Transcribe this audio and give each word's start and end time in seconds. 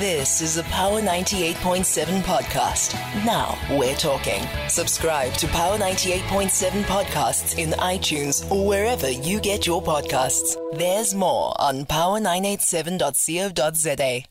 This 0.00 0.40
is 0.40 0.56
a 0.56 0.64
Power 0.64 1.00
98.7 1.00 2.22
podcast. 2.22 2.94
Now 3.24 3.56
we're 3.78 3.94
talking. 3.94 4.42
Subscribe 4.68 5.32
to 5.34 5.46
Power 5.46 5.78
98.7 5.78 6.82
podcasts 6.82 7.56
in 7.58 7.70
iTunes 7.78 8.50
or 8.50 8.66
wherever 8.66 9.08
you 9.08 9.38
get 9.38 9.68
your 9.68 9.80
podcasts. 9.80 10.56
There's 10.76 11.14
more 11.14 11.54
on 11.60 11.84
power987.co.za. 11.84 14.24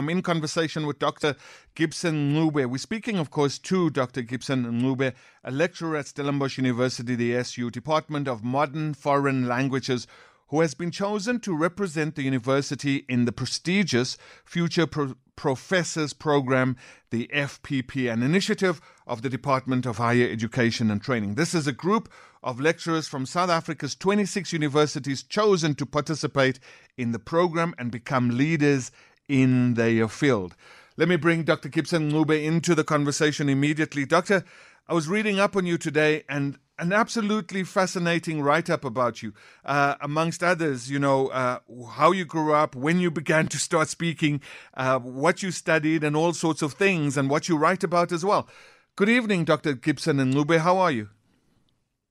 I'm 0.00 0.08
in 0.08 0.22
conversation 0.22 0.86
with 0.86 0.98
Dr. 0.98 1.36
Gibson 1.74 2.32
Ncube. 2.32 2.64
We're 2.64 2.78
speaking, 2.78 3.18
of 3.18 3.30
course, 3.30 3.58
to 3.58 3.90
Dr. 3.90 4.22
Gibson 4.22 4.64
Ncube, 4.64 5.12
a 5.44 5.50
lecturer 5.50 5.98
at 5.98 6.06
Stellenbosch 6.06 6.56
University, 6.56 7.14
the 7.14 7.36
SU 7.36 7.70
Department 7.70 8.26
of 8.26 8.42
Modern 8.42 8.94
Foreign 8.94 9.46
Languages, 9.46 10.06
who 10.50 10.60
has 10.60 10.74
been 10.74 10.90
chosen 10.90 11.40
to 11.40 11.56
represent 11.56 12.16
the 12.16 12.22
university 12.22 13.04
in 13.08 13.24
the 13.24 13.32
prestigious 13.32 14.18
Future 14.44 14.86
Pro- 14.86 15.14
Professors 15.36 16.12
Program, 16.12 16.76
the 17.10 17.30
FPP, 17.32 18.12
an 18.12 18.22
initiative 18.22 18.80
of 19.06 19.22
the 19.22 19.30
Department 19.30 19.86
of 19.86 19.96
Higher 19.96 20.28
Education 20.28 20.90
and 20.90 21.00
Training. 21.00 21.36
This 21.36 21.54
is 21.54 21.66
a 21.66 21.72
group 21.72 22.10
of 22.42 22.60
lecturers 22.60 23.06
from 23.06 23.26
South 23.26 23.48
Africa's 23.48 23.94
26 23.94 24.52
universities 24.52 25.22
chosen 25.22 25.74
to 25.76 25.86
participate 25.86 26.58
in 26.98 27.12
the 27.12 27.18
program 27.18 27.72
and 27.78 27.90
become 27.90 28.36
leaders 28.36 28.90
in 29.28 29.74
their 29.74 30.08
field. 30.08 30.56
Let 30.96 31.08
me 31.08 31.16
bring 31.16 31.44
Dr. 31.44 31.68
Gibson 31.68 32.10
Ncube 32.10 32.44
into 32.44 32.74
the 32.74 32.84
conversation 32.84 33.48
immediately. 33.48 34.04
Doctor, 34.04 34.44
I 34.90 34.92
was 34.92 35.06
reading 35.06 35.38
up 35.38 35.54
on 35.54 35.66
you 35.66 35.78
today 35.78 36.24
and 36.28 36.58
an 36.76 36.92
absolutely 36.92 37.62
fascinating 37.62 38.42
write 38.42 38.68
up 38.68 38.84
about 38.84 39.22
you. 39.22 39.32
Uh, 39.64 39.94
amongst 40.00 40.42
others, 40.42 40.90
you 40.90 40.98
know, 40.98 41.28
uh, 41.28 41.60
how 41.92 42.10
you 42.10 42.24
grew 42.24 42.52
up, 42.54 42.74
when 42.74 42.98
you 42.98 43.08
began 43.08 43.46
to 43.46 43.58
start 43.58 43.86
speaking, 43.86 44.40
uh, 44.74 44.98
what 44.98 45.44
you 45.44 45.52
studied, 45.52 46.02
and 46.02 46.16
all 46.16 46.32
sorts 46.32 46.60
of 46.60 46.72
things, 46.72 47.16
and 47.16 47.30
what 47.30 47.48
you 47.48 47.56
write 47.56 47.84
about 47.84 48.10
as 48.10 48.24
well. 48.24 48.48
Good 48.96 49.08
evening, 49.08 49.44
Dr. 49.44 49.74
Gibson 49.74 50.16
Ncube. 50.16 50.58
How 50.58 50.78
are 50.78 50.90
you? 50.90 51.08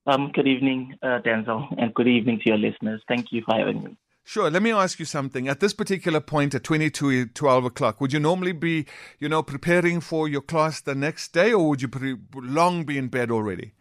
Um, 0.06 0.32
good 0.32 0.48
evening, 0.48 0.94
uh, 1.02 1.18
Denzil, 1.22 1.74
and 1.76 1.92
good 1.92 2.08
evening 2.08 2.38
to 2.38 2.48
your 2.48 2.56
listeners. 2.56 3.02
Thank 3.06 3.26
you 3.30 3.42
for 3.44 3.58
having 3.58 3.84
me. 3.84 3.96
Sure. 4.30 4.48
Let 4.48 4.62
me 4.62 4.70
ask 4.70 5.00
you 5.00 5.06
something. 5.06 5.48
At 5.48 5.58
this 5.58 5.72
particular 5.72 6.20
point, 6.20 6.54
at 6.54 6.62
22, 6.62 7.26
12 7.26 7.64
o'clock, 7.64 8.00
would 8.00 8.12
you 8.12 8.20
normally 8.20 8.52
be, 8.52 8.86
you 9.18 9.28
know, 9.28 9.42
preparing 9.42 10.00
for 10.00 10.28
your 10.28 10.40
class 10.40 10.80
the 10.80 10.94
next 10.94 11.32
day, 11.32 11.52
or 11.52 11.68
would 11.68 11.82
you 11.82 11.88
pre- 11.88 12.16
long 12.32 12.84
be 12.84 12.96
in 12.96 13.08
bed 13.08 13.32
already? 13.32 13.72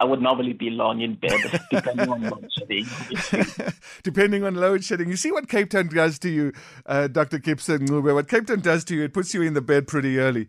I 0.00 0.06
would 0.06 0.22
normally 0.22 0.54
be 0.54 0.70
long 0.70 1.02
in 1.02 1.16
bed, 1.16 1.38
depending 1.70 2.08
on 2.08 2.22
load 2.22 2.48
shedding. 2.56 2.86
depending 4.02 4.44
on 4.44 4.54
load 4.54 4.82
shedding. 4.82 5.10
You 5.10 5.16
see 5.16 5.30
what 5.30 5.46
Cape 5.46 5.68
Town 5.68 5.88
does 5.88 6.18
to 6.20 6.30
you, 6.30 6.54
uh, 6.86 7.08
Dr. 7.08 7.36
Gibson. 7.36 8.02
What 8.02 8.28
Cape 8.28 8.46
Town 8.46 8.60
does 8.60 8.82
to 8.84 8.94
you, 8.94 9.02
it 9.02 9.12
puts 9.12 9.34
you 9.34 9.42
in 9.42 9.52
the 9.52 9.60
bed 9.60 9.86
pretty 9.86 10.18
early. 10.18 10.48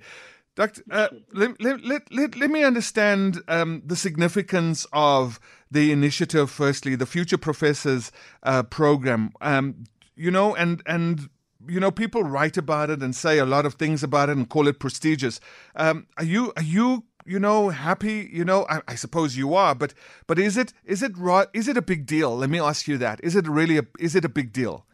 Doctor, 0.56 0.84
uh, 0.90 1.10
let, 1.34 1.62
let, 1.62 1.84
let, 1.84 2.12
let, 2.12 2.50
me 2.50 2.64
understand 2.64 3.42
um, 3.50 3.82
the 3.86 3.98
significance 3.98 4.88
of 4.94 5.38
the 5.70 5.92
initiative, 5.92 6.50
firstly, 6.50 6.96
the 6.96 7.06
Future 7.06 7.38
Professors 7.38 8.10
uh, 8.44 8.64
program. 8.64 9.34
Um, 9.42 9.84
you 10.16 10.32
know, 10.32 10.56
and, 10.56 10.82
and 10.86 11.30
you 11.68 11.82
know, 11.82 11.92
people 11.92 12.24
write 12.24 12.56
about 12.56 12.90
it 12.90 13.02
and 13.02 13.14
say 13.14 13.38
a 13.38 13.46
lot 13.46 13.66
of 13.66 13.74
things 13.74 14.02
about 14.02 14.30
it 14.30 14.38
and 14.38 14.50
call 14.50 14.70
it 14.70 14.80
prestigious. 14.80 15.42
Um, 15.76 16.08
are 16.18 16.24
you 16.24 16.54
are 16.56 16.64
you 16.64 17.04
you 17.26 17.40
know 17.40 17.70
happy? 17.70 18.30
You 18.32 18.46
know, 18.46 18.66
I, 18.70 18.82
I, 18.88 18.96
suppose 18.96 19.36
you 19.36 19.56
are, 19.56 19.76
but 19.76 19.94
but 20.28 20.40
is 20.40 20.56
it 20.58 20.74
is 20.86 21.04
it 21.04 21.14
is 21.54 21.68
it 21.68 21.76
a 21.76 21.82
big 21.82 22.06
deal? 22.06 22.36
Let 22.38 22.50
me 22.50 22.60
ask 22.60 22.88
you 22.88 22.98
that. 23.00 23.20
Is 23.24 23.36
it 23.36 23.48
really 23.48 23.78
a 23.78 23.86
is 24.00 24.16
it 24.16 24.24
a 24.24 24.30
big 24.30 24.54
deal? 24.54 24.86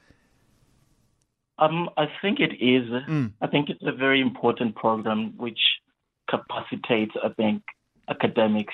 Um, 1.61 1.89
I 1.95 2.07
think 2.21 2.39
it 2.39 2.53
is. 2.59 2.89
Mm. 2.89 3.33
I 3.39 3.47
think 3.47 3.69
it's 3.69 3.83
a 3.83 3.91
very 3.91 4.19
important 4.19 4.75
program 4.75 5.33
which 5.37 5.59
capacitates, 6.27 7.13
I 7.23 7.29
think, 7.29 7.61
academics 8.09 8.73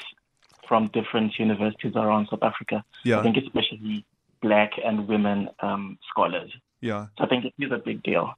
from 0.67 0.87
different 0.93 1.37
universities 1.37 1.93
around 1.95 2.27
South 2.29 2.43
Africa. 2.43 2.83
Yeah. 3.03 3.19
I 3.19 3.23
think 3.23 3.37
especially 3.37 4.05
black 4.41 4.71
and 4.83 5.07
women 5.07 5.49
um, 5.59 5.97
scholars. 6.09 6.51
Yeah. 6.81 7.07
So 7.17 7.25
I 7.25 7.27
think 7.27 7.45
it 7.45 7.53
is 7.59 7.71
a 7.71 7.77
big 7.77 8.03
deal. 8.03 8.33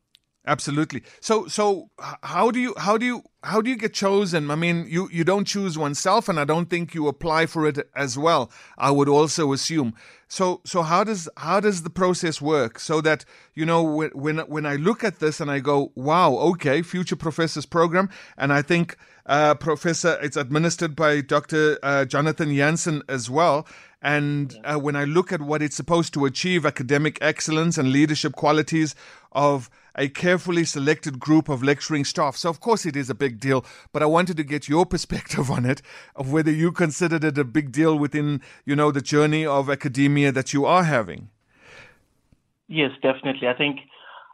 Absolutely. 0.49 1.03
So 1.19 1.45
so 1.45 1.91
how 2.23 2.49
do 2.49 2.59
you 2.59 2.73
how 2.75 2.97
do 2.97 3.05
you 3.05 3.21
how 3.43 3.61
do 3.61 3.69
you 3.69 3.77
get 3.77 3.93
chosen? 3.93 4.49
I 4.49 4.55
mean, 4.55 4.87
you 4.89 5.07
you 5.11 5.23
don't 5.23 5.45
choose 5.45 5.77
oneself, 5.77 6.27
and 6.27 6.39
I 6.39 6.43
don't 6.43 6.71
think 6.71 6.95
you 6.95 7.07
apply 7.07 7.45
for 7.45 7.67
it 7.67 7.77
as 7.95 8.17
well. 8.17 8.49
I 8.75 8.89
would 8.89 9.07
also 9.07 9.53
assume. 9.53 9.93
So 10.27 10.61
so 10.65 10.81
how 10.81 11.03
does 11.03 11.29
how 11.37 11.59
does 11.59 11.83
the 11.83 11.91
process 11.91 12.41
work? 12.41 12.79
So 12.79 12.99
that 13.01 13.25
you 13.53 13.63
know 13.63 13.83
when 13.83 14.09
when 14.15 14.39
when 14.39 14.65
I 14.65 14.75
look 14.75 15.03
at 15.03 15.19
this 15.19 15.39
and 15.39 15.51
I 15.51 15.59
go, 15.59 15.91
wow, 15.93 16.33
okay, 16.53 16.81
future 16.81 17.15
professors 17.15 17.67
program, 17.67 18.09
and 18.35 18.51
I 18.51 18.63
think 18.63 18.97
uh, 19.29 19.53
Professor, 19.53 20.17
it's 20.23 20.35
administered 20.35 20.95
by 20.95 21.21
Dr. 21.21 21.77
Uh, 21.83 22.03
Jonathan 22.05 22.55
Jansen 22.55 23.03
as 23.07 23.29
well. 23.29 23.67
And 24.01 24.57
uh, 24.63 24.77
when 24.77 24.95
I 24.95 25.03
look 25.03 25.31
at 25.31 25.41
what 25.41 25.61
it's 25.61 25.75
supposed 25.75 26.13
to 26.15 26.25
achieve, 26.25 26.65
academic 26.65 27.19
excellence 27.21 27.77
and 27.77 27.91
leadership 27.91 28.33
qualities 28.33 28.95
of 29.31 29.69
a 29.95 30.07
carefully 30.07 30.63
selected 30.63 31.19
group 31.19 31.49
of 31.49 31.61
lecturing 31.61 32.05
staff. 32.05 32.37
So, 32.37 32.49
of 32.49 32.59
course, 32.59 32.85
it 32.85 32.95
is 32.95 33.09
a 33.09 33.15
big 33.15 33.39
deal, 33.39 33.65
but 33.91 34.01
I 34.01 34.05
wanted 34.05 34.37
to 34.37 34.43
get 34.43 34.67
your 34.67 34.85
perspective 34.95 35.51
on 35.51 35.65
it, 35.65 35.81
of 36.15 36.31
whether 36.31 36.51
you 36.51 36.71
considered 36.71 37.23
it 37.23 37.37
a 37.37 37.43
big 37.43 37.71
deal 37.71 37.97
within, 37.97 38.41
you 38.65 38.75
know, 38.75 38.91
the 38.91 39.01
journey 39.01 39.45
of 39.45 39.69
academia 39.69 40.31
that 40.31 40.53
you 40.53 40.65
are 40.65 40.83
having. 40.83 41.29
Yes, 42.67 42.91
definitely. 43.01 43.47
I 43.47 43.53
think 43.53 43.79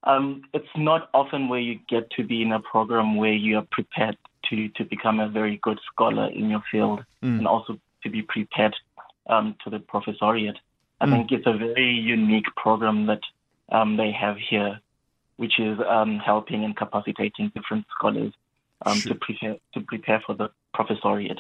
um, 0.03 0.43
it's 0.53 0.67
not 0.75 1.09
often 1.13 1.49
where 1.49 1.59
you 1.59 1.79
get 1.89 2.09
to 2.11 2.23
be 2.23 2.41
in 2.41 2.51
a 2.51 2.59
program 2.59 3.15
where 3.15 3.33
you 3.33 3.57
are 3.57 3.67
prepared 3.71 4.17
to, 4.49 4.69
to 4.69 4.83
become 4.83 5.19
a 5.19 5.29
very 5.29 5.59
good 5.63 5.79
scholar 5.91 6.29
in 6.29 6.49
your 6.49 6.61
field 6.71 6.99
mm. 7.23 7.37
and 7.37 7.47
also 7.47 7.79
to 8.03 8.09
be 8.09 8.21
prepared 8.21 8.75
um, 9.27 9.55
to 9.63 9.69
the 9.69 9.79
professoriate. 9.79 10.57
I 11.01 11.07
mm. 11.07 11.11
think 11.11 11.31
it's 11.31 11.47
a 11.47 11.57
very 11.57 11.89
unique 11.89 12.45
program 12.55 13.07
that 13.07 13.21
um, 13.71 13.97
they 13.97 14.11
have 14.11 14.37
here 14.37 14.79
which 15.37 15.59
is 15.59 15.77
um, 15.87 16.19
helping 16.19 16.63
and 16.63 16.75
capacitating 16.75 17.51
different 17.55 17.85
scholars 17.97 18.33
um, 18.85 18.97
sure. 18.97 19.13
to 19.13 19.19
prepare 19.19 19.57
to 19.73 19.81
prepare 19.81 20.21
for 20.25 20.35
the 20.35 20.49
professoriate. 20.75 21.39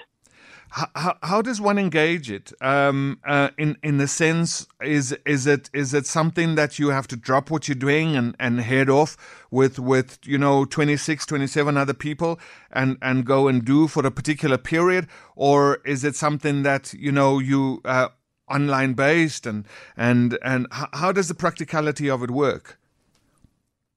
How, 0.69 1.17
how 1.23 1.41
does 1.41 1.61
one 1.61 1.77
engage 1.77 2.29
it? 2.29 2.51
Um, 2.59 3.19
uh, 3.25 3.49
in 3.57 3.77
in 3.81 3.97
the 3.97 4.07
sense, 4.07 4.67
is 4.81 5.15
is 5.25 5.47
it 5.47 5.69
is 5.73 5.93
it 5.93 6.05
something 6.05 6.55
that 6.55 6.79
you 6.79 6.89
have 6.89 7.07
to 7.07 7.15
drop 7.15 7.49
what 7.49 7.67
you're 7.67 7.75
doing 7.75 8.15
and, 8.15 8.35
and 8.39 8.59
head 8.59 8.89
off 8.89 9.15
with 9.51 9.79
with 9.79 10.19
you 10.25 10.37
know 10.37 10.65
26, 10.65 11.25
27 11.25 11.77
other 11.77 11.93
people 11.93 12.39
and 12.71 12.97
and 13.01 13.25
go 13.25 13.47
and 13.47 13.63
do 13.63 13.87
for 13.87 14.05
a 14.05 14.11
particular 14.11 14.57
period, 14.57 15.07
or 15.35 15.77
is 15.85 16.03
it 16.03 16.15
something 16.15 16.63
that 16.63 16.93
you 16.93 17.11
know 17.11 17.39
you 17.39 17.81
uh, 17.85 18.09
online 18.49 18.93
based 18.93 19.45
and 19.45 19.65
and 19.95 20.37
and 20.43 20.67
how 20.71 21.11
does 21.11 21.27
the 21.27 21.35
practicality 21.35 22.09
of 22.09 22.21
it 22.21 22.31
work? 22.31 22.79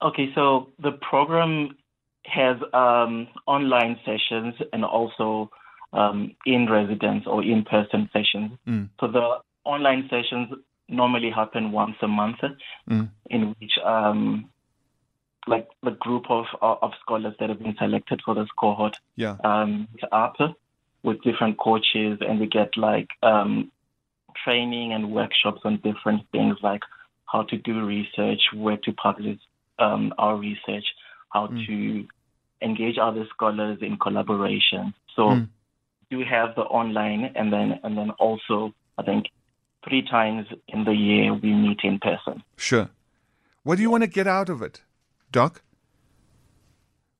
Okay, 0.03 0.31
so 0.35 0.69
the 0.81 0.93
program 0.93 1.77
has 2.25 2.57
um, 2.73 3.29
online 3.47 3.99
sessions 4.05 4.55
and 4.73 4.85
also 4.85 5.51
um, 5.93 6.35
in 6.47 6.69
residence 6.71 7.25
or 7.27 7.43
in 7.43 7.65
person 7.65 8.09
sessions. 8.13 8.53
Mm. 8.67 8.91
So 9.01 9.09
the 9.09 9.39
online 9.65 10.09
sessions 10.11 10.53
normally 10.89 11.31
happen 11.31 11.73
once 11.73 11.97
a 12.03 12.09
month, 12.09 12.39
mm. 12.89 13.11
in 13.31 13.55
which 13.61 13.73
um, 13.85 14.49
like 15.47 15.69
the 15.83 15.93
group 15.93 16.25
of 16.31 16.47
of 16.61 16.93
scholars 17.03 17.35
that 17.41 17.49
have 17.49 17.59
been 17.59 17.77
selected 17.79 18.21
for 18.25 18.35
this 18.35 18.49
cohort 18.59 18.97
yeah. 19.17 19.37
um, 19.45 19.89
up 20.13 20.37
with 21.03 21.23
different 21.23 21.59
coaches, 21.59 22.19
and 22.21 22.39
we 22.39 22.47
get 22.47 22.77
like 22.77 23.09
um, 23.23 23.71
training 24.45 24.93
and 24.93 25.13
workshops 25.13 25.61
on 25.65 25.81
different 25.83 26.23
things 26.31 26.57
like 26.63 26.83
how 27.25 27.43
to 27.43 27.57
do 27.59 27.85
research, 27.85 28.41
where 28.55 28.79
to 28.79 28.93
publish 28.93 29.39
um, 29.79 30.13
our 30.19 30.37
research, 30.37 30.85
how 31.31 31.47
mm. 31.47 31.67
to 31.67 32.07
engage 32.63 32.97
other 33.01 33.27
scholars 33.35 33.79
in 33.81 33.97
collaboration. 33.99 34.95
So 35.15 35.23
mm. 35.23 35.49
we 36.11 36.25
have 36.25 36.55
the 36.55 36.63
online, 36.63 37.33
and 37.35 37.53
then 37.53 37.81
and 37.83 37.97
then 37.97 38.11
also 38.19 38.73
I 38.97 39.03
think 39.03 39.27
three 39.89 40.03
times 40.03 40.47
in 40.69 40.85
the 40.85 40.93
year 40.95 41.35
we 41.35 41.53
meet 41.53 41.81
in 41.83 41.99
person. 41.99 42.43
Sure. 42.57 42.91
What 43.63 43.77
do 43.77 43.83
you 43.83 43.91
want 43.91 44.05
to 44.05 44.09
get 44.09 44.27
out 44.27 44.49
of 44.49 44.63
it, 44.63 44.83
Doc? 45.31 45.63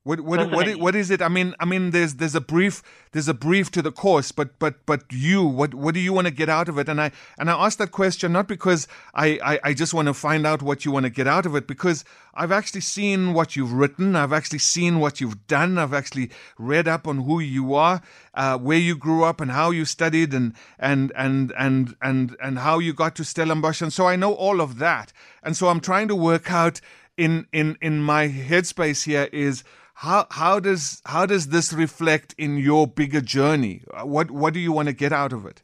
What 0.03 0.21
what 0.21 0.49
what, 0.51 0.75
what 0.77 0.95
is 0.95 1.11
it? 1.11 1.21
I 1.21 1.27
mean 1.27 1.53
I 1.59 1.65
mean 1.65 1.91
there's 1.91 2.15
there's 2.15 2.33
a 2.33 2.39
brief 2.39 2.81
there's 3.11 3.27
a 3.27 3.33
brief 3.33 3.69
to 3.71 3.81
the 3.81 3.91
course, 3.91 4.31
but 4.31 4.57
but 4.57 4.85
but 4.85 5.03
you 5.11 5.43
what 5.43 5.73
what 5.73 5.93
do 5.93 5.99
you 5.99 6.13
want 6.13 6.25
to 6.25 6.31
get 6.31 6.47
out 6.47 6.69
of 6.69 6.77
it? 6.77 6.87
And 6.87 7.01
I 7.01 7.11
and 7.37 7.49
I 7.49 7.65
ask 7.65 7.77
that 7.79 7.91
question 7.91 8.31
not 8.31 8.47
because 8.47 8.87
I, 9.13 9.39
I, 9.43 9.59
I 9.65 9.73
just 9.73 9.93
want 9.93 10.07
to 10.07 10.13
find 10.13 10.47
out 10.47 10.61
what 10.61 10.85
you 10.85 10.93
want 10.93 11.03
to 11.03 11.09
get 11.09 11.27
out 11.27 11.45
of 11.45 11.53
it, 11.53 11.67
because 11.67 12.05
I've 12.33 12.51
actually 12.53 12.79
seen 12.79 13.33
what 13.33 13.57
you've 13.57 13.73
written, 13.73 14.15
I've 14.15 14.31
actually 14.31 14.59
seen 14.59 14.99
what 15.01 15.19
you've 15.19 15.45
done, 15.47 15.77
I've 15.77 15.93
actually 15.93 16.31
read 16.57 16.87
up 16.87 17.05
on 17.05 17.17
who 17.25 17.41
you 17.41 17.73
are, 17.73 18.01
uh, 18.33 18.57
where 18.57 18.77
you 18.77 18.95
grew 18.95 19.25
up 19.25 19.41
and 19.41 19.51
how 19.51 19.71
you 19.71 19.83
studied 19.83 20.33
and 20.33 20.53
and 20.79 21.11
and 21.17 21.51
and 21.57 21.95
and 22.01 22.37
and 22.41 22.59
how 22.59 22.79
you 22.79 22.93
got 22.93 23.17
to 23.17 23.25
Stellenbosch. 23.25 23.81
And 23.81 23.91
so 23.91 24.07
I 24.07 24.15
know 24.15 24.33
all 24.33 24.61
of 24.61 24.77
that. 24.77 25.11
And 25.43 25.57
so 25.57 25.67
I'm 25.67 25.81
trying 25.81 26.07
to 26.07 26.15
work 26.15 26.49
out 26.49 26.79
in 27.17 27.47
in 27.51 27.77
in 27.81 28.01
my 28.01 28.29
headspace 28.29 29.03
here 29.03 29.27
is 29.33 29.65
how 29.99 30.25
how 30.29 30.61
does 30.61 31.01
how 31.05 31.25
does 31.25 31.47
this 31.47 31.73
reflect 31.73 32.33
in 32.37 32.57
your 32.57 32.87
bigger 32.87 33.19
journey? 33.19 33.81
What 34.03 34.31
what 34.31 34.53
do 34.53 34.59
you 34.61 34.71
want 34.71 34.87
to 34.87 34.93
get 34.93 35.11
out 35.11 35.33
of 35.33 35.45
it? 35.45 35.61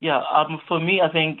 Yeah, 0.00 0.22
um, 0.32 0.58
for 0.66 0.80
me, 0.80 1.02
I 1.02 1.12
think 1.12 1.40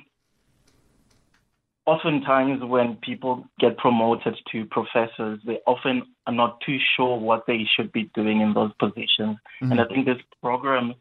oftentimes 1.86 2.62
when 2.62 2.96
people 2.96 3.46
get 3.58 3.78
promoted 3.78 4.36
to 4.52 4.66
professors, 4.66 5.40
they 5.46 5.58
often 5.66 6.02
are 6.26 6.34
not 6.34 6.60
too 6.60 6.76
sure 6.94 7.18
what 7.18 7.46
they 7.46 7.64
should 7.74 7.92
be 7.92 8.10
doing 8.14 8.42
in 8.42 8.52
those 8.52 8.72
positions. 8.78 9.38
Mm-hmm. 9.62 9.72
And 9.72 9.80
I 9.80 9.86
think 9.86 10.04
this 10.04 10.18
program 10.42 10.92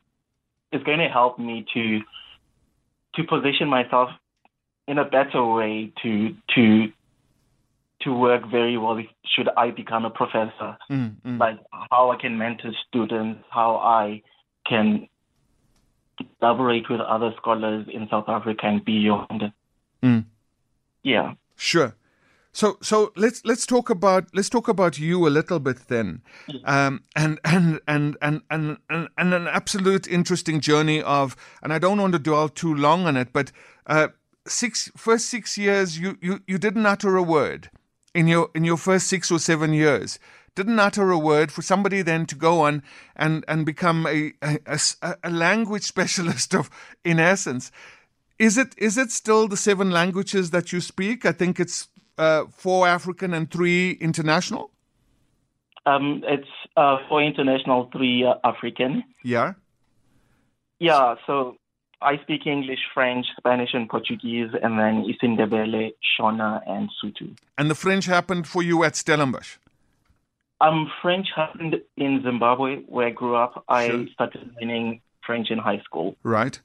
is 0.71 0.81
going 0.83 0.99
to 0.99 1.09
help 1.09 1.37
me 1.37 1.65
to 1.73 1.99
to 3.15 3.23
position 3.25 3.67
myself 3.67 4.11
in 4.87 4.97
a 4.97 5.03
better 5.03 5.43
way 5.43 5.91
to 6.03 6.33
to 6.55 6.93
to 8.01 8.13
work 8.13 8.49
very 8.49 8.77
well 8.77 8.99
should 9.25 9.49
I 9.57 9.71
become 9.71 10.05
a 10.05 10.09
professor. 10.09 10.77
Mm-hmm. 10.89 11.37
Like 11.37 11.57
how 11.91 12.11
I 12.11 12.17
can 12.21 12.37
mentor 12.37 12.71
students, 12.87 13.43
how 13.49 13.77
I 13.77 14.21
can 14.67 15.07
collaborate 16.39 16.89
with 16.89 17.01
other 17.01 17.31
scholars 17.37 17.87
in 17.91 18.07
South 18.09 18.25
Africa 18.27 18.61
and 18.65 18.83
beyond. 18.83 19.51
Mm. 20.03 20.25
Yeah. 21.03 21.33
Sure. 21.55 21.95
So 22.53 22.77
so 22.81 23.11
let's 23.15 23.45
let's 23.45 23.67
talk 23.67 23.89
about 23.91 24.29
let's 24.33 24.49
talk 24.49 24.67
about 24.67 24.97
you 24.97 25.27
a 25.27 25.29
little 25.29 25.59
bit 25.59 25.87
then, 25.89 26.23
um, 26.65 27.03
and, 27.15 27.39
and 27.43 27.79
and 27.87 28.17
and 28.19 28.41
and 28.49 28.77
and 28.89 29.09
and 29.15 29.33
an 29.33 29.47
absolute 29.47 30.07
interesting 30.07 30.59
journey 30.59 31.03
of 31.03 31.35
and 31.61 31.71
I 31.71 31.77
don't 31.77 32.01
want 32.01 32.13
to 32.13 32.19
dwell 32.19 32.49
too 32.49 32.73
long 32.73 33.05
on 33.05 33.15
it, 33.15 33.31
but 33.31 33.51
uh, 33.85 34.07
six 34.47 34.89
first 34.97 35.27
six 35.27 35.55
years 35.55 35.99
you, 35.99 36.17
you 36.19 36.39
you 36.47 36.57
didn't 36.57 36.87
utter 36.87 37.15
a 37.15 37.21
word 37.21 37.69
in 38.17 38.27
your 38.27 38.49
in 38.55 38.63
your 38.63 38.77
first 38.77 39.07
six 39.07 39.31
or 39.31 39.39
seven 39.39 39.73
years 39.73 40.19
didn't 40.55 40.79
utter 40.79 41.11
a 41.11 41.19
word 41.19 41.51
for 41.51 41.61
somebody 41.61 42.01
then 42.01 42.25
to 42.25 42.35
go 42.35 42.61
on 42.61 42.81
and 43.15 43.45
and 43.47 43.65
become 43.65 44.07
a 44.07 44.33
a, 44.41 44.59
a, 45.01 45.15
a 45.23 45.29
language 45.29 45.83
specialist 45.93 46.55
of 46.55 46.69
in 47.03 47.19
essence 47.19 47.71
is 48.39 48.57
it 48.57 48.75
is 48.77 48.97
it 48.97 49.11
still 49.11 49.47
the 49.47 49.57
seven 49.57 49.91
languages 49.91 50.51
that 50.51 50.71
you 50.71 50.81
speak? 50.81 51.25
I 51.25 51.31
think 51.31 51.59
it's 51.59 51.87
uh, 52.17 52.45
four 52.51 52.87
African 52.87 53.33
and 53.33 53.49
three 53.49 53.91
international. 53.91 54.71
Um, 55.85 56.23
it's 56.27 56.47
uh, 56.75 56.97
four 57.07 57.23
international, 57.23 57.89
three 57.91 58.25
uh, 58.25 58.35
African. 58.43 59.03
Yeah. 59.23 59.53
Yeah. 60.79 61.15
So 61.25 61.57
I 62.01 62.17
speak 62.23 62.45
English, 62.45 62.79
French, 62.93 63.25
Spanish, 63.37 63.73
and 63.73 63.89
Portuguese, 63.89 64.49
and 64.61 64.77
then 64.79 65.05
Isindebele, 65.05 65.93
Shona, 66.19 66.61
and 66.67 66.89
Sotho. 67.03 67.35
And 67.57 67.69
the 67.69 67.75
French 67.75 68.05
happened 68.05 68.47
for 68.47 68.61
you 68.61 68.83
at 68.83 68.95
Stellenbosch. 68.95 69.57
Um, 70.61 70.91
French 71.01 71.27
happened 71.35 71.75
in 71.97 72.21
Zimbabwe, 72.23 72.83
where 72.87 73.07
I 73.07 73.11
grew 73.11 73.35
up. 73.35 73.63
I 73.67 73.89
sure. 73.89 74.07
started 74.13 74.51
learning 74.59 75.01
French 75.25 75.51
in 75.51 75.57
high 75.57 75.81
school. 75.85 76.15
Right 76.23 76.59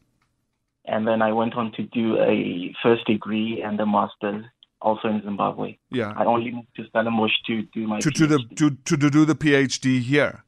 and 0.84 1.06
then 1.06 1.23
I 1.23 1.32
went 1.32 1.55
on 1.55 1.73
to 1.73 1.82
do 1.82 2.19
a 2.19 2.75
first 2.82 3.06
degree 3.06 3.62
and 3.64 3.79
a 3.81 3.87
master's 3.87 4.44
also 4.81 5.08
in 5.08 5.23
Zimbabwe. 5.23 5.76
Yeah. 5.90 6.12
I 6.17 6.25
only 6.25 6.50
moved 6.50 6.75
to 6.76 6.87
Stellenbosch 6.88 7.32
to 7.46 7.62
do 7.73 7.87
my 7.87 8.00
to, 8.00 8.11
to 8.11 8.26
the 8.26 8.38
to, 8.56 8.70
to 8.70 9.11
do 9.11 9.25
the 9.25 9.34
PhD 9.34 10.00
here. 10.00 10.44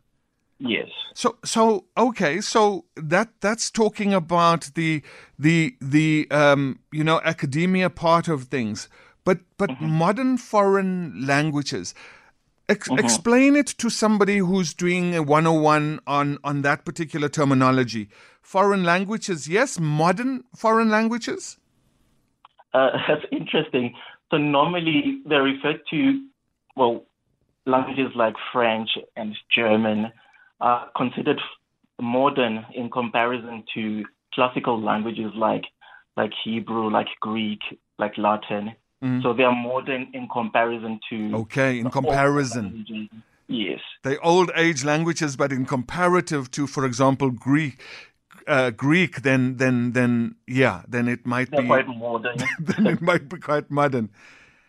Yes. 0.58 0.88
So 1.14 1.36
so 1.44 1.86
okay, 1.96 2.40
so 2.40 2.84
that 2.96 3.28
that's 3.40 3.70
talking 3.70 4.14
about 4.14 4.70
the 4.74 5.02
the 5.38 5.76
the 5.80 6.26
um 6.30 6.78
you 6.92 7.04
know 7.04 7.20
academia 7.24 7.90
part 7.90 8.28
of 8.28 8.44
things. 8.44 8.88
But 9.24 9.40
but 9.56 9.70
mm-hmm. 9.70 9.86
modern 9.86 10.38
foreign 10.38 11.26
languages 11.26 11.94
Ex- 12.68 12.88
mm-hmm. 12.88 12.98
Explain 12.98 13.56
it 13.56 13.66
to 13.66 13.90
somebody 13.90 14.38
who's 14.38 14.72
doing 14.72 15.14
a 15.14 15.22
101 15.22 16.00
on, 16.06 16.38
on 16.42 16.62
that 16.62 16.84
particular 16.84 17.28
terminology. 17.28 18.08
Foreign 18.40 18.84
languages, 18.84 19.48
yes, 19.48 19.78
modern 19.78 20.44
foreign 20.56 20.90
languages? 20.90 21.58
Uh, 22.72 22.90
that's 23.08 23.24
interesting. 23.30 23.94
So, 24.30 24.38
normally 24.38 25.20
they 25.26 25.36
refer 25.36 25.74
to, 25.90 26.26
well, 26.74 27.04
languages 27.66 28.12
like 28.14 28.34
French 28.52 28.90
and 29.14 29.36
German 29.54 30.10
are 30.60 30.90
considered 30.96 31.40
modern 32.00 32.66
in 32.74 32.90
comparison 32.90 33.64
to 33.74 34.04
classical 34.34 34.80
languages 34.80 35.32
like 35.36 35.64
like 36.16 36.32
Hebrew, 36.44 36.90
like 36.90 37.08
Greek, 37.20 37.60
like 37.98 38.16
Latin. 38.16 38.74
Mm. 39.02 39.22
So 39.22 39.32
they 39.32 39.42
are 39.42 39.54
modern 39.54 40.08
in 40.12 40.28
comparison 40.32 41.00
to. 41.10 41.34
Okay, 41.36 41.78
in 41.78 41.90
comparison. 41.90 43.08
Yes. 43.46 43.80
They 44.02 44.16
old 44.18 44.50
age 44.56 44.84
languages, 44.84 45.36
but 45.36 45.52
in 45.52 45.66
comparative 45.66 46.50
to, 46.52 46.66
for 46.66 46.84
example, 46.84 47.30
Greek. 47.30 47.80
Uh, 48.46 48.70
Greek, 48.70 49.22
then, 49.22 49.56
then, 49.56 49.92
then, 49.92 50.34
yeah, 50.46 50.82
then 50.86 51.08
it 51.08 51.24
might 51.24 51.50
They're 51.50 51.62
be 51.62 51.66
quite 51.66 51.88
modern. 51.88 52.36
then 52.58 52.86
it 52.86 53.00
might 53.00 53.26
be 53.26 53.38
quite 53.38 53.70
modern. 53.70 54.10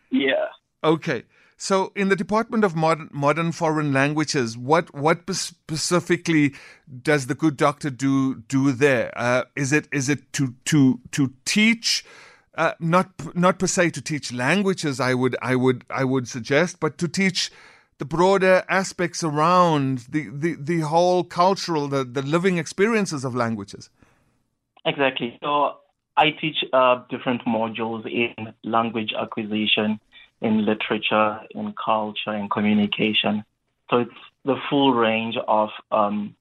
Yeah. 0.09 0.45
Okay. 0.81 1.23
So, 1.57 1.93
in 1.95 2.09
the 2.09 2.17
Department 2.17 2.65
of 2.65 2.75
Modern, 2.75 3.09
Modern 3.13 3.51
Foreign 3.53 3.93
Languages, 3.93 4.57
what 4.57 4.93
what 4.93 5.33
specifically 5.33 6.53
does 7.01 7.27
the 7.27 7.35
good 7.35 7.55
doctor 7.55 7.89
do 7.89 8.35
do 8.47 8.71
there? 8.73 9.11
Uh, 9.15 9.43
is 9.55 9.71
it 9.71 9.87
is 9.91 10.09
it 10.09 10.33
to 10.33 10.53
to 10.65 10.99
to 11.11 11.33
teach 11.45 12.03
uh, 12.55 12.73
not 12.79 13.09
not 13.35 13.59
per 13.59 13.67
se 13.67 13.91
to 13.91 14.01
teach 14.01 14.33
languages. 14.33 14.99
I 14.99 15.13
would 15.13 15.35
I 15.41 15.55
would 15.55 15.85
I 15.89 16.03
would 16.03 16.27
suggest, 16.27 16.79
but 16.79 16.97
to 16.97 17.07
teach 17.07 17.51
the 17.97 18.05
broader 18.05 18.63
aspects 18.67 19.23
around 19.23 19.99
the, 20.09 20.27
the, 20.29 20.55
the 20.59 20.79
whole 20.81 21.23
cultural, 21.23 21.87
the, 21.87 22.03
the 22.03 22.21
living 22.21 22.57
experiences 22.57 23.23
of 23.23 23.33
languages. 23.33 23.89
Exactly. 24.85 25.37
So 25.41 25.77
I 26.17 26.31
teach 26.31 26.57
uh, 26.73 27.03
different 27.09 27.45
modules 27.45 28.05
in 28.05 28.53
language 28.63 29.13
acquisition, 29.17 29.99
in 30.41 30.65
literature, 30.65 31.39
in 31.51 31.73
culture, 31.83 32.33
in 32.33 32.49
communication. 32.49 33.43
So 33.89 33.99
it's 33.99 34.11
the 34.43 34.55
full 34.69 34.93
range 34.93 35.35
of 35.47 35.69
um, 35.91 36.35